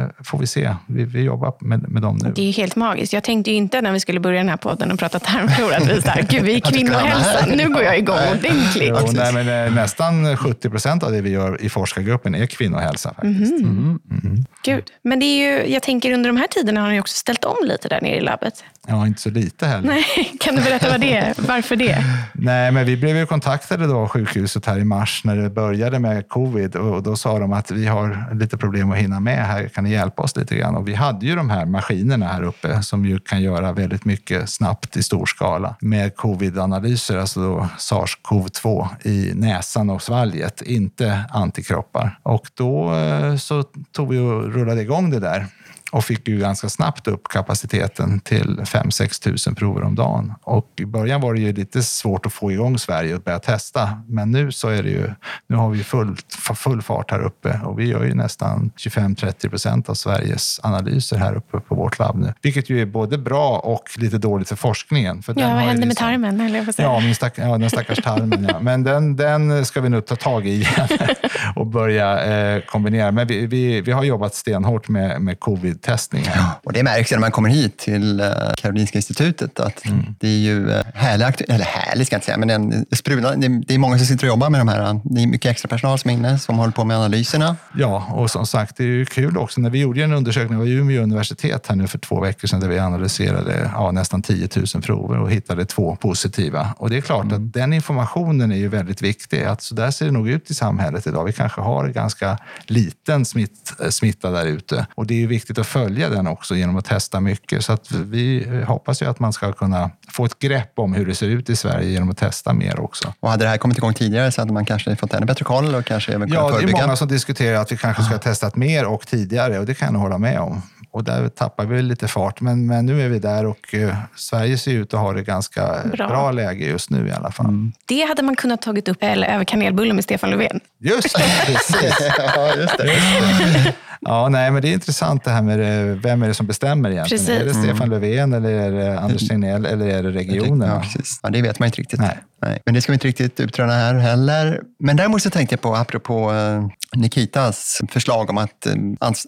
[0.02, 0.74] eh, får vi se.
[0.86, 2.32] Vi, vi jobbar med, med dem nu.
[2.34, 3.12] Det är ju helt magiskt.
[3.12, 5.88] Jag tänkte ju inte när vi skulle börja den här podden och prata tarmflora att
[5.88, 7.48] vi, Gud, är kvinnohälsan.
[7.48, 8.94] Nu går jag igång ordentligt.
[9.00, 13.14] Jo, nej, men, eh, nästan 70 procent av det vi gör i forskargruppen är kvinnohälsa.
[13.14, 13.52] faktiskt.
[13.52, 13.78] Mm.
[13.78, 14.00] Mm.
[14.24, 14.44] Mm.
[14.64, 14.84] Gud.
[15.02, 17.56] Men det är ju, jag tänker under de här tiderna har ni också ställt om
[17.62, 18.64] lite där nere i labbet.
[18.86, 19.88] Ja, inte så lite heller.
[19.88, 21.34] Nej, kan du berätta vad det är?
[21.38, 22.04] Varför det?
[22.32, 25.98] Nej, men vi blev ju kontaktade då av sjukhuset här i mars när det började
[25.98, 29.68] med covid och då sa de att vi har lite problem att hinna med här.
[29.68, 30.74] Kan ni hjälpa oss lite grann?
[30.74, 34.50] Och vi hade ju de här maskinerna här uppe som ju kan göra väldigt mycket
[34.50, 42.18] snabbt i stor skala med covid-analyser, alltså då sars-cov-2 i näsan och svalget, inte antikroppar.
[42.22, 45.46] Och då eh, så tog vi och rullade igång det där
[45.92, 50.34] och fick ju ganska snabbt upp kapaciteten till 5-6 tusen prover om dagen.
[50.42, 54.02] Och I början var det ju lite svårt att få igång Sverige och börja testa.
[54.08, 55.10] Men nu så är det ju,
[55.46, 56.16] nu har vi full,
[56.54, 61.34] full fart här uppe och vi gör ju nästan 25-30 procent av Sveriges analyser här
[61.34, 62.34] uppe på vårt labb nu.
[62.42, 65.22] Vilket ju är både bra och lite dåligt för forskningen.
[65.22, 66.40] För ja, vad händer liksom, med tarmen?
[66.40, 68.46] Eller vad ja, min stack, ja, den stackars tarmen.
[68.48, 68.60] Ja.
[68.60, 70.88] Men den, den ska vi nu ta tag i igen
[71.56, 73.12] och börja eh, kombinera.
[73.12, 75.40] Men vi, vi, vi har jobbat stenhårt med, med
[75.78, 76.24] covid-testning.
[76.34, 80.14] Ja, och det märks när man kommer hit till eh, Karolinska institutet att mm.
[80.20, 83.74] det är ju eh, härligt, eller härligt ska jag inte säga, men en sprudla, det
[83.74, 85.00] är många som sitter och jobbar med de här.
[85.04, 87.56] Det är mycket extra personal som är inne som håller på med analyserna.
[87.74, 89.60] Ja, och som sagt, det är ju kul också.
[89.60, 92.68] När vi gjorde en undersökning vid Umeå universitet här nu för två veckor sedan där
[92.68, 96.74] vi analyserade ja, nästan 10 000 prover och hittade två positiva.
[96.78, 97.34] Och det är klart mm.
[97.34, 99.42] att den informationen är ju väldigt viktig.
[99.42, 101.24] Att så där ser det nog ut i samhället idag.
[101.24, 105.66] Vi kanske har ganska liten smitt, eh, smitta där ute och det är viktigt att
[105.68, 107.64] följa den också genom att testa mycket.
[107.64, 111.14] Så att vi hoppas ju att man ska kunna få ett grepp om hur det
[111.14, 113.12] ser ut i Sverige genom att testa mer också.
[113.20, 115.74] Och hade det här kommit igång tidigare så hade man kanske fått ännu bättre koll
[115.74, 116.70] och kanske även kunnat förebygga?
[116.70, 119.58] Ja, det är många som diskuterar att vi kanske ska ha testat mer och tidigare
[119.58, 120.62] och det kan jag nog hålla med om.
[120.90, 124.58] Och där tappar vi lite fart, men, men nu är vi där och uh, Sverige
[124.58, 127.46] ser ut att ha det ganska bra, bra läge just nu i alla fall.
[127.46, 127.72] Mm.
[127.86, 130.60] Det hade man kunnat tagit upp eller över kanelbullen med Stefan Löfven.
[130.78, 131.94] Just det, precis.
[132.18, 133.74] ja, just det.
[134.00, 136.90] Ja, nej, men det är intressant det här med det, vem är det som bestämmer
[136.90, 137.26] egentligen?
[137.26, 137.40] Precis.
[137.40, 137.90] Är det Stefan mm.
[137.90, 140.74] Löfven eller är det Anders Tegnell eller är det regionerna?
[140.74, 141.20] Ja, precis.
[141.22, 142.00] Ja, det vet man inte riktigt.
[142.00, 142.18] Nej.
[142.40, 142.62] Nej.
[142.64, 144.60] Men det ska vi inte riktigt utröna här heller.
[144.78, 148.74] Men däremot så tänkte jag på, apropå eh, Nikitas förslag om att eh,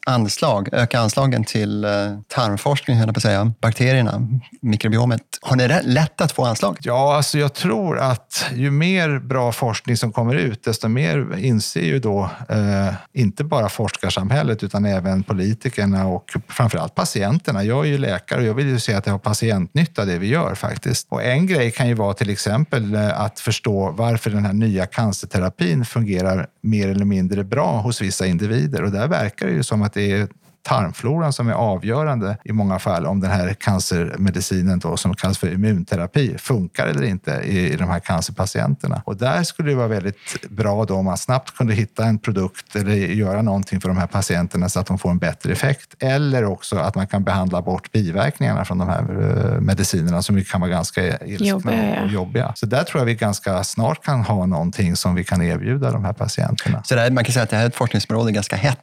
[0.06, 1.90] anslag, öka anslagen till eh,
[2.28, 4.28] tarmforskning, höll jag på att säga, bakterierna,
[4.60, 5.22] mikrobiomet.
[5.42, 6.78] Har ni lätt att få anslag?
[6.80, 11.84] Ja, alltså jag tror att ju mer bra forskning som kommer ut, desto mer inser
[11.84, 17.64] ju då eh, inte bara forskarsamhället utan även politikerna och framförallt patienterna.
[17.64, 20.26] Jag är ju läkare och jag vill ju se att det har patientnytta det vi
[20.26, 21.06] gör faktiskt.
[21.10, 24.86] Och en grej kan ju vara till exempel Eh, att förstå varför den här nya
[24.86, 28.82] cancerterapin fungerar mer eller mindre bra hos vissa individer.
[28.82, 30.28] Och där verkar det ju som att det är
[30.62, 35.52] tarmfloran som är avgörande i många fall om den här cancermedicinen då, som kallas för
[35.52, 39.02] immunterapi funkar eller inte i, i de här cancerpatienterna.
[39.04, 40.16] Och där skulle det vara väldigt
[40.50, 44.06] bra då om man snabbt kunde hitta en produkt eller göra någonting för de här
[44.06, 45.94] patienterna så att de får en bättre effekt.
[45.98, 50.60] Eller också att man kan behandla bort biverkningarna från de här eh, medicinerna som kan
[50.60, 52.52] vara ganska ilskna och jobbiga.
[52.56, 56.04] Så där tror jag vi ganska snart kan ha någonting som vi kan erbjuda de
[56.04, 56.82] här patienterna.
[56.84, 58.78] Så där, man kan säga att det här är ett forskningsområde ganska hett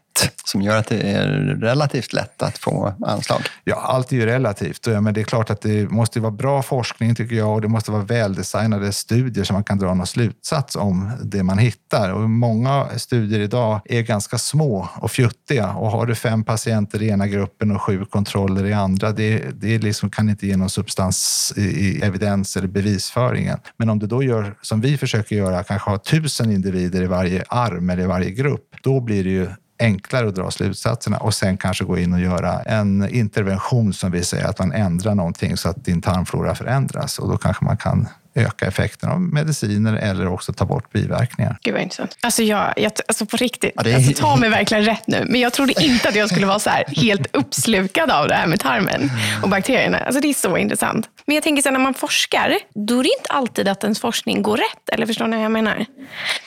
[0.45, 3.41] som gör att det är relativt lätt att få anslag?
[3.63, 4.87] Ja, allt är ju relativt.
[4.87, 7.67] Eh, men det är klart att det måste vara bra forskning tycker jag och det
[7.67, 12.13] måste vara väldesignade studier så man kan dra någon slutsats om det man hittar.
[12.13, 17.09] Och många studier idag är ganska små och fjuttiga och har du fem patienter i
[17.09, 21.53] ena gruppen och sju kontroller i andra, det, det liksom kan inte ge någon substans
[21.57, 23.59] i, i evidens eller bevisföringen.
[23.77, 27.43] Men om du då gör som vi försöker göra, kanske ha tusen individer i varje
[27.47, 31.57] arm eller i varje grupp, då blir det ju enklare att dra slutsatserna och sen
[31.57, 35.69] kanske gå in och göra en intervention som vi säger att man ändrar någonting så
[35.69, 37.19] att din tarmflora förändras.
[37.19, 38.07] Och då kanske man kan
[38.37, 41.57] öka effekten av mediciner eller också ta bort biverkningar.
[41.61, 42.17] Gud vad intressant.
[42.21, 43.95] Alltså, jag, jag, alltså på riktigt, ja, är...
[43.95, 46.69] alltså, ta mig verkligen rätt nu, men jag trodde inte att jag skulle vara så
[46.69, 49.09] här helt uppslukad av det här med tarmen
[49.43, 49.97] och bakterierna.
[49.97, 51.09] Alltså, det är så intressant.
[51.25, 53.99] Men jag tänker så här, när man forskar, då är det inte alltid att ens
[53.99, 54.89] forskning går rätt.
[54.91, 55.85] Eller förstår ni vad jag menar?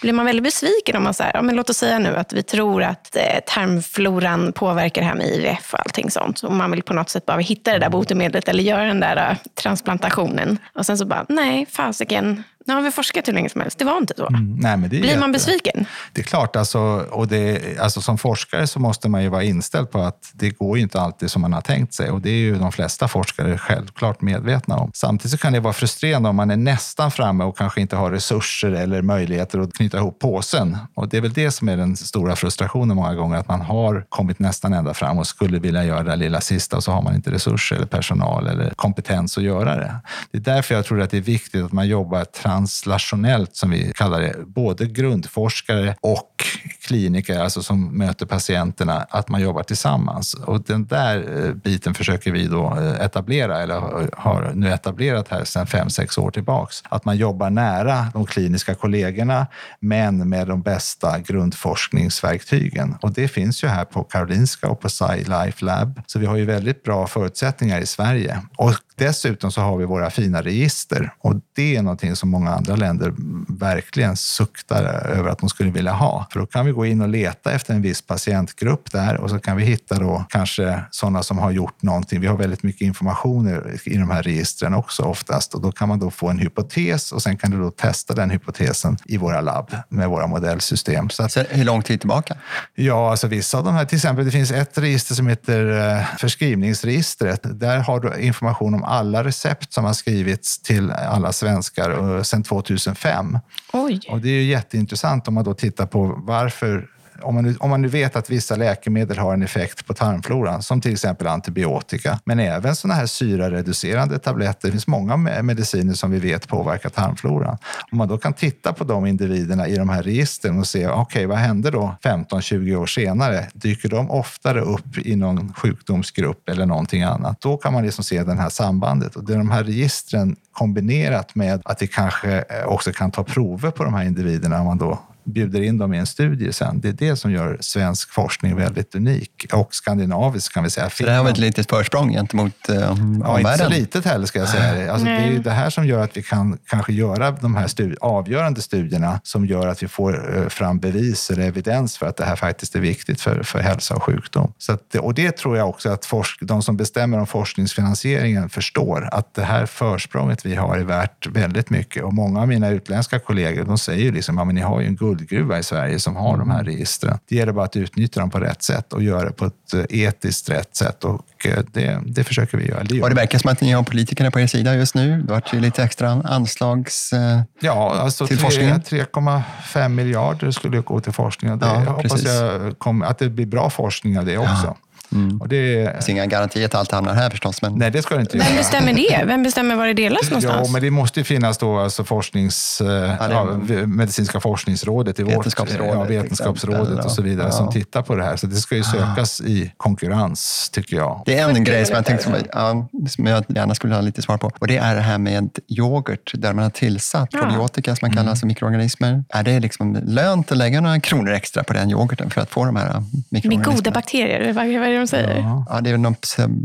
[0.01, 2.43] Blir man väldigt besviken om man säger, ja, men låt oss säga nu att vi
[2.43, 6.43] tror att eh, tarmfloran påverkar det här med IVF och allting sånt.
[6.43, 9.31] Och man vill på något sätt bara hitta det där botemedlet eller göra den där
[9.31, 10.59] uh, transplantationen.
[10.75, 13.79] Och sen så bara, nej, fasiken, nu har vi forskat hur länge som helst.
[13.79, 14.27] Det var inte så.
[14.27, 15.87] Mm, nej, men det Blir man besviken?
[16.13, 16.79] Det är klart, alltså,
[17.11, 20.77] och det, alltså, som forskare så måste man ju vara inställd på att det går
[20.77, 22.11] ju inte alltid som man har tänkt sig.
[22.11, 24.91] Och det är ju de flesta forskare självklart medvetna om.
[24.95, 28.11] Samtidigt så kan det vara frustrerande om man är nästan framme och kanske inte har
[28.11, 30.79] resurser eller möjligheter att knyta ihop påsen.
[30.95, 34.05] Och det är väl det som är den stora frustrationen många gånger, att man har
[34.09, 37.15] kommit nästan ända fram och skulle vilja göra det lilla sista och så har man
[37.15, 39.97] inte resurser eller personal eller kompetens att göra det.
[40.31, 42.25] Det är därför jag tror att det är viktigt att man jobbar
[42.61, 46.45] translationellt, som vi kallar det, både grundforskare och
[46.81, 50.35] kliniker, alltså som möter patienterna, att man jobbar tillsammans.
[50.35, 55.45] Och den där eh, biten försöker vi då eh, etablera, eller har nu etablerat här
[55.45, 56.83] sedan fem, sex år tillbaks.
[56.89, 59.47] Att man jobbar nära de kliniska kollegorna,
[59.81, 62.97] men med de bästa grundforskningsverktygen.
[63.03, 66.03] Och det finns ju här på Karolinska och på SciLife Lab.
[66.07, 68.43] Så vi har ju väldigt bra förutsättningar i Sverige.
[68.57, 72.77] Och dessutom så har vi våra fina register och det är någonting som många andra
[72.77, 73.15] länder
[73.49, 76.27] verkligen suktar över att de skulle vilja ha.
[76.33, 79.39] För då kan vi gå in och leta efter en viss patientgrupp där och så
[79.39, 82.21] kan vi hitta då kanske sådana som har gjort någonting.
[82.21, 83.49] Vi har väldigt mycket information
[83.85, 87.23] i de här registren också oftast och då kan man då få en hypotes och
[87.23, 91.11] sen kan du då testa den hypotesen i våra labb med våra modellsystem.
[91.11, 92.37] Så, att, så hur lång tid tillbaka?
[92.75, 96.05] Ja, alltså vissa av de här, till exempel det finns ett register som heter eh,
[96.19, 97.41] förskrivningsregistret.
[97.61, 102.43] Där har du information om alla recept som har skrivits till alla svenskar eh, sedan
[102.43, 103.39] 2005.
[103.73, 104.01] Oj.
[104.09, 106.89] Och det är ju jätteintressant om man då tittar på varför
[107.23, 110.63] om man, nu, om man nu vet att vissa läkemedel har en effekt på tarmfloran,
[110.63, 114.69] som till exempel antibiotika, men även sådana här syrareducerande tabletter.
[114.69, 117.59] Det finns många mediciner som vi vet påverkar tarmfloran.
[117.93, 121.01] Om man då kan titta på de individerna i de här registren och se, okej,
[121.01, 123.47] okay, vad hände då 15-20 år senare?
[123.53, 127.41] Dyker de oftare upp i någon sjukdomsgrupp eller någonting annat?
[127.41, 129.17] Då kan man liksom se det här sambandet.
[129.17, 133.25] Och det är de här registren kombinerat med att vi kanske eh, också kan ta
[133.25, 136.81] prover på de här individerna om man då bjuder in dem i en studie sen.
[136.81, 140.91] Det är det som gör svensk forskning väldigt unik och skandinavisk kan vi säga.
[140.91, 142.77] Så det här var ett litet försprång gentemot uh,
[143.21, 144.93] ja, Inte så litet heller ska jag säga.
[144.93, 147.97] Alltså, det är det här som gör att vi kan kanske göra de här studi
[148.01, 152.25] avgörande studierna som gör att vi får uh, fram bevis eller evidens för att det
[152.25, 154.53] här faktiskt är viktigt för, för hälsa och sjukdom.
[154.59, 159.09] Så att, och det tror jag också att forsk de som bestämmer om forskningsfinansieringen förstår
[159.13, 162.03] att det här försprånget vi har är värt väldigt mycket.
[162.03, 164.95] Och många av mina utländska kollegor de säger liksom, ja, men ni har ju en
[165.11, 167.19] guldgruva i Sverige som har de här registren.
[167.29, 170.01] Det gäller bara att utnyttja dem på rätt sätt och göra det på ett eh,
[170.01, 171.05] etiskt rätt sätt.
[171.05, 172.85] Och eh, det, det försöker vi göra.
[172.85, 175.23] Det, och det verkar som att ni har politikerna på er sida just nu.
[175.23, 178.81] Det har varit lite extra anslags eh, ja, alltså till 3, forskningen.
[178.81, 181.59] 3,5 miljarder skulle gå till forskning.
[181.59, 184.65] Det, ja, jag hoppas jag kom, att det blir bra forskning av det också.
[184.65, 184.77] Ja.
[185.13, 185.41] Mm.
[185.41, 187.63] Och det, det finns inga garantier att allt hamnar här förstås.
[187.63, 187.75] Men...
[187.75, 189.25] Nej, det ska det inte Vem bestämmer det?
[189.27, 190.67] Vem bestämmer var det delas någonstans?
[190.67, 193.45] Ja, men det måste ju finnas då alltså forsknings, ja, ja,
[193.87, 197.53] medicinska forskningsrådet i vetenskapsrådet, vårt, ja, vetenskapsrådet och så vidare ja.
[197.53, 198.37] som tittar på det här.
[198.37, 201.23] Så det ska ju sökas i konkurrens, tycker jag.
[201.27, 204.23] Det är en grej som jag tänkte som, ja, som jag gärna skulle ha lite
[204.23, 204.51] svar på.
[204.59, 208.23] Och det är det här med yoghurt där man har tillsatt probiotika som man kallar
[208.23, 208.31] mm.
[208.31, 209.25] alltså mikroorganismer.
[209.29, 212.65] Är det liksom lönt att lägga några kronor extra på den yoghurten för att få
[212.65, 213.69] de här mikroorganismerna?
[213.69, 215.39] Med goda bakterier, vad är det de säger?
[215.39, 216.15] Ja, ja det är någon,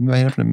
[0.07, 0.45] vad är det för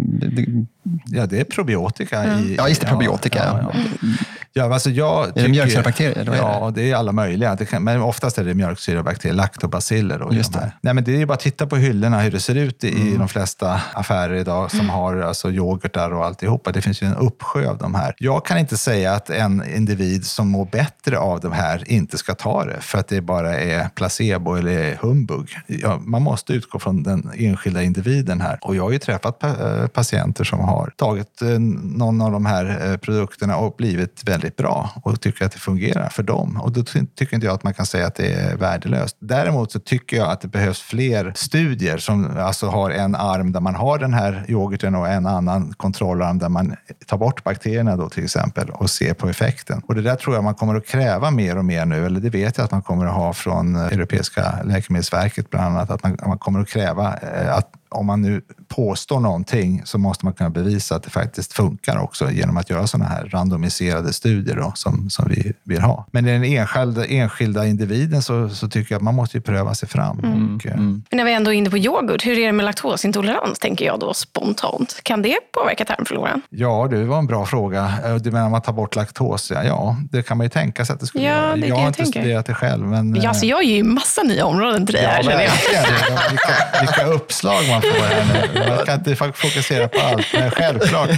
[1.07, 2.27] Ja, det är probiotika.
[2.27, 3.39] Ja, i, ja just det, probiotika.
[3.39, 4.09] Ja, ja.
[4.53, 6.37] Ja, alltså jag tycker, är det mjölksyrabakterier?
[6.37, 7.55] Ja, det är alla möjliga.
[7.55, 10.23] Det kan, men oftast är det mjölksyrabakterier, laktobaciller.
[10.23, 10.73] Och just det.
[10.81, 13.19] Nej, men det är bara att titta på hyllorna, hur det ser ut i mm.
[13.19, 14.91] de flesta affärer idag som mm.
[14.91, 16.73] har alltså, yoghurtar och alltihopa.
[16.73, 18.15] Det finns ju en uppsjö av de här.
[18.19, 22.35] Jag kan inte säga att en individ som mår bättre av de här inte ska
[22.35, 25.49] ta det för att det bara är placebo eller humbug.
[25.67, 28.59] Ja, man måste utgå från den enskilda individen här.
[28.61, 31.49] Och jag har ju träffat eh, patienter som har tagit eh,
[31.83, 35.59] någon av de här eh, produkterna och blivit väldigt väldigt bra och tycker att det
[35.59, 36.61] fungerar för dem.
[36.63, 39.17] Och då tycker inte jag att man kan säga att det är värdelöst.
[39.21, 43.61] Däremot så tycker jag att det behövs fler studier som alltså har en arm där
[43.61, 46.77] man har den här yoghurten och en annan kontrollarm där man
[47.07, 49.83] tar bort bakterierna då till exempel och ser på effekten.
[49.87, 52.31] Och det där tror jag man kommer att kräva mer och mer nu, eller det
[52.31, 56.39] vet jag att man kommer att ha från Europeiska läkemedelsverket bland annat, att man, man
[56.39, 60.95] kommer att kräva eh, att om man nu påstår någonting så måste man kunna bevisa
[60.95, 65.29] att det faktiskt funkar också genom att göra sådana här randomiserade studier då, som, som
[65.29, 66.07] vi vill ha.
[66.11, 69.89] Men i den enskilda, enskilda individen så, så tycker jag att man måste pröva sig
[69.89, 70.19] fram.
[70.19, 70.57] Mm.
[70.57, 71.03] Och, mm.
[71.11, 74.01] Men när vi ändå är inne på yoghurt, hur är det med laktosintolerans tänker jag
[74.01, 75.01] då spontant?
[75.03, 76.43] Kan det påverka tarmfloran?
[76.51, 77.93] Ja, det var en bra fråga.
[78.21, 79.53] Du menar om man tar bort laktos?
[79.65, 81.57] Ja, det kan man ju tänka sig att det skulle ja, göra.
[81.57, 82.87] Det jag har inte studerat det själv.
[82.87, 85.53] Men, ja, alltså jag ger ju massa nya områden till dig här, känner jag.
[86.31, 88.69] Vilka, vilka uppslag man får här nu.
[88.69, 91.11] Man kan inte fokusera på allt, men självklart.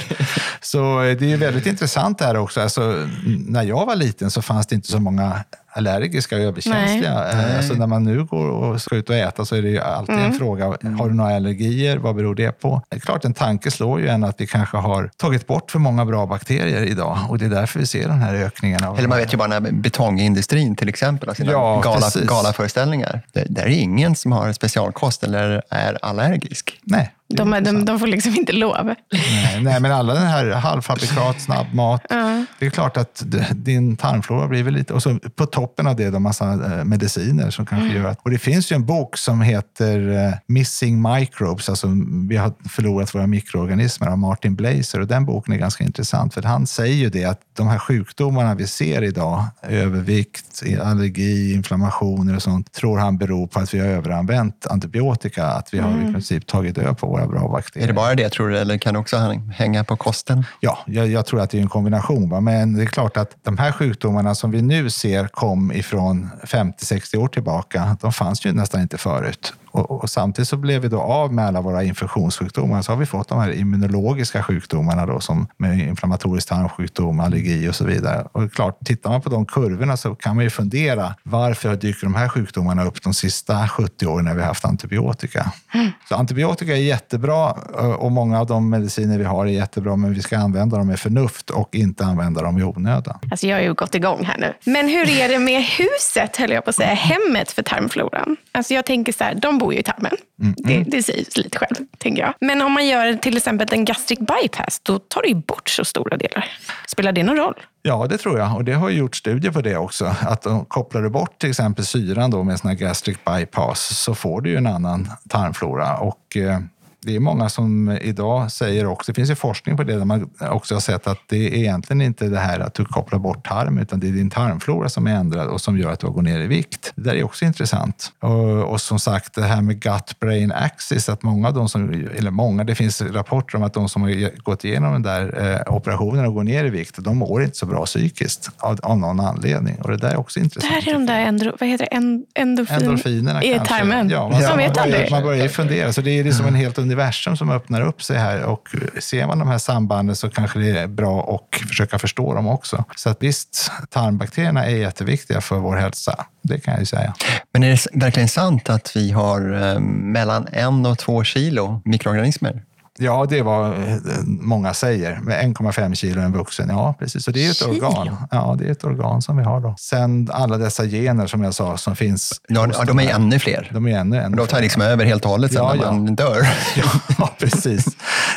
[0.61, 2.61] Så eh, det är väldigt intressant det här också.
[2.61, 3.09] Alltså,
[3.47, 5.45] när jag var liten så fanns det inte så många
[5.77, 7.14] allergiska och överkänsliga.
[7.14, 7.57] Nej.
[7.57, 10.14] Alltså när man nu går och ska ut och äta så är det ju alltid
[10.14, 10.27] mm.
[10.27, 10.66] en fråga.
[10.66, 11.97] Har du några allergier?
[11.97, 12.83] Vad beror det på?
[12.89, 15.79] Det är klart, en tanke slår ju en att vi kanske har tagit bort för
[15.79, 18.85] många bra bakterier idag och det är därför vi ser den här ökningen.
[18.85, 23.22] Av Eller man vet ju bara när betongindustrin till exempel, alltså ja, gala, galaföreställningar.
[23.33, 26.81] Det, det är ingen som har specialkost eller är allergisk.
[26.83, 27.14] Nej.
[27.29, 28.95] De, de, de, får liksom inte lov.
[29.12, 32.03] Nej, nej, men alla den här halvfabrikat, snabbmat.
[32.12, 32.43] Uh.
[32.59, 34.95] Det är klart att din tarmflora blir väl lite...
[34.95, 38.03] Och så på toppen av det då massa eh, mediciner som kanske mm.
[38.03, 38.20] gör att...
[38.22, 41.89] Och det finns ju en bok som heter eh, Missing Microbes, alltså
[42.29, 45.01] vi har förlorat våra mikroorganismer av Martin Blazer.
[45.01, 48.55] Och den boken är ganska intressant för han säger ju det att de här sjukdomarna
[48.55, 53.87] vi ser idag, övervikt, allergi, inflammationer och sånt, tror han beror på att vi har
[53.87, 56.09] överanvänt antibiotika, att vi har mm.
[56.09, 57.85] i princip tagit död på våra bra bakterier.
[57.85, 59.17] Är det bara det tror du, eller kan det också
[59.53, 60.45] hänga på kosten?
[60.61, 62.29] Ja, jag, jag tror att det är en kombination.
[62.31, 62.41] Va?
[62.41, 67.17] Men det är klart att de här sjukdomarna som vi nu ser kom ifrån 50-60
[67.17, 69.55] år tillbaka, de fanns ju nästan inte förut.
[69.75, 72.83] Och, och, samtidigt så blev vi då av med alla våra infektionssjukdomar.
[72.83, 77.75] Så har vi fått de här immunologiska sjukdomarna då, som med inflammatorisk tarmsjukdom, allergi och
[77.75, 78.27] så vidare.
[78.33, 82.14] Och klart, tittar man på de kurvorna så kan man ju fundera varför dyker de
[82.14, 85.53] här sjukdomarna upp de sista 70 åren när vi har haft antibiotika?
[85.75, 85.91] Mm.
[86.09, 87.53] Så antibiotika är jättebra
[87.99, 90.99] och många av de mediciner vi har är jättebra, men vi ska använda dem med
[90.99, 93.18] förnuft och inte använda dem i onödan.
[93.31, 94.55] Alltså jag har ju gått igång här nu.
[94.72, 98.37] Men hur är det med huset, höll jag på att säga, hemmet för tarmfloran?
[98.53, 100.12] Alltså jag tänker så här, de bor ju i tarmen.
[100.43, 100.55] Mm.
[100.57, 102.35] Det, det säger sig lite själv, tänker jag.
[102.41, 105.85] Men om man gör till exempel en gastric bypass, då tar det ju bort så
[105.85, 106.45] stora delar.
[106.89, 107.55] Spelar det någon roll?
[107.83, 108.57] Ja, det tror jag.
[108.57, 110.15] Och det har gjort studier på det också.
[110.21, 113.99] Att de kopplar du bort till exempel syran då med en sån här gastric bypass
[113.99, 115.97] så får du ju en annan tarmflora.
[115.97, 116.61] Och eh,
[117.05, 120.30] det är många som idag säger också, det finns ju forskning på det där man
[120.40, 123.78] också har sett att det är egentligen inte det här att du kopplar bort tarm
[123.78, 126.40] utan det är din tarmflora som är ändrad och som gör att du går ner
[126.40, 126.92] i vikt.
[126.96, 128.12] Det där är också intressant.
[128.20, 132.30] Och, och som sagt, det här med gut-brain axis, att många av de som, eller
[132.30, 136.26] många, det finns rapporter om att de som har gått igenom den där eh, operationen
[136.26, 139.76] och går ner i vikt, de mår inte så bra psykiskt av, av någon anledning.
[139.82, 140.72] Och det där är också intressant.
[140.72, 141.96] Det här är de där endro, vad heter det?
[142.34, 144.09] endorfin, endorfinerna i tarmen.
[144.11, 145.11] Ja, man, man, vet aldrig.
[145.11, 148.42] Man börjar fundera, så det är liksom en helt universum som öppnar upp sig här
[148.42, 148.68] och
[149.01, 152.84] ser man de här sambanden så kanske det är bra att försöka förstå dem också.
[152.97, 156.26] Så att visst, tarmbakterierna är jätteviktiga för vår hälsa.
[156.42, 157.14] Det kan jag ju säga.
[157.53, 162.62] Men är det verkligen sant att vi har eh, mellan en och två kilo mikroorganismer?
[162.99, 165.20] Ja, det är vad eh, många säger.
[165.20, 166.68] Med 1,5 kilo en vuxen.
[166.68, 167.24] Ja, precis.
[167.24, 167.86] Så det är ett kilo.
[167.86, 168.16] organ.
[168.30, 169.74] Ja, det är ett organ som vi har då.
[169.78, 172.40] Sen alla dessa gener som jag sa som finns.
[172.49, 173.70] Ja, de är ännu fler.
[173.72, 176.07] De är ännu, ännu de tar liksom över helt och hållet sen ja, när man
[176.07, 176.12] ja.
[176.12, 176.49] dör.
[177.18, 177.86] Ja, precis.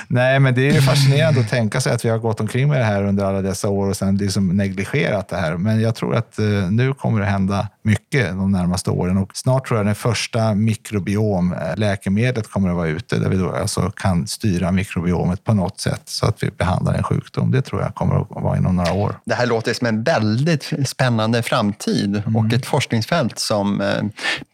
[0.07, 2.85] Nej, men det är fascinerande att tänka sig att vi har gått omkring med det
[2.85, 5.57] här under alla dessa år och sen liksom negligerat det här.
[5.57, 9.67] Men jag tror att eh, nu kommer det hända mycket de närmaste åren och snart
[9.67, 14.46] tror jag den första mikrobiomläkemedlet kommer att vara ute där vi då alltså kan styra
[14.47, 17.51] styra mikrobiomet på något sätt så att vi behandlar en sjukdom.
[17.51, 19.19] Det tror jag kommer att vara inom några år.
[19.25, 22.35] Det här låter som en väldigt spännande framtid mm.
[22.35, 24.03] och ett forskningsfält som eh,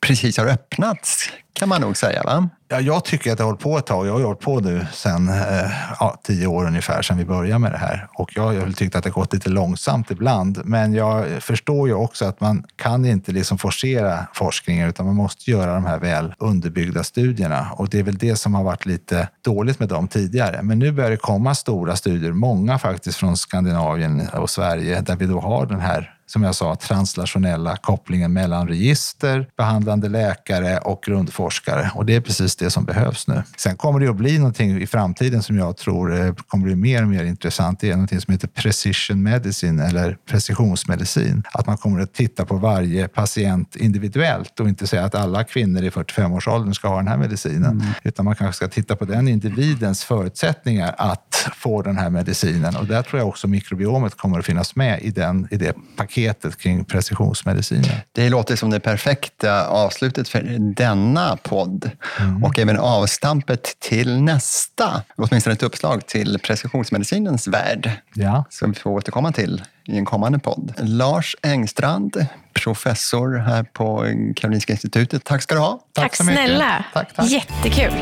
[0.02, 2.24] precis har öppnats kan man nog säga.
[2.24, 2.50] va?
[2.68, 4.08] Ja, jag tycker att det har hållit på ett tag.
[4.08, 7.72] Jag har hållit på nu sedan eh, ja, tio år ungefär, sedan vi började med
[7.72, 8.08] det här.
[8.14, 10.62] Och jag har tyckt att det har gått lite långsamt ibland.
[10.66, 15.52] Men jag förstår ju också att man kan inte liksom forcera forskningen utan man måste
[15.52, 17.68] göra de här väl underbyggda studierna.
[17.72, 20.62] Och det är väl det som har varit lite dåligt med dem tidigare.
[20.62, 25.26] Men nu börjar det komma stora studier, många faktiskt från Skandinavien och Sverige, där vi
[25.26, 31.92] då har den här som jag sa, translationella kopplingen mellan register, behandlande läkare och grundforskare.
[31.96, 33.44] Och det är precis det som behövs nu.
[33.58, 37.02] Sen kommer det att bli någonting i framtiden som jag tror eh, kommer bli mer
[37.02, 37.80] och mer intressant.
[37.80, 41.44] Det är någonting som heter precision medicine eller precisionsmedicin.
[41.54, 45.84] Att man kommer att titta på varje patient individuellt och inte säga att alla kvinnor
[45.84, 47.72] i 45-årsåldern ska ha den här medicinen.
[47.72, 47.88] Mm.
[48.04, 52.76] Utan man kanske ska titta på den individens förutsättningar att få den här medicinen.
[52.76, 56.13] Och där tror jag också mikrobiomet kommer att finnas med i, den, i det paketet
[56.14, 58.06] paketet kring precisionsmediciner.
[58.12, 62.44] Det låter som det perfekta avslutet för denna podd mm.
[62.44, 68.46] och även avstampet till nästa, åtminstone ett uppslag till precisionsmedicinens värld ja.
[68.50, 70.74] som vi får återkomma till i en kommande podd.
[70.78, 74.06] Lars Engstrand, professor här på
[74.36, 75.24] Karolinska institutet.
[75.24, 75.80] Tack ska du ha.
[75.94, 76.86] Tack, tack snälla.
[76.94, 77.30] Tack, tack.
[77.30, 77.94] Jättekul.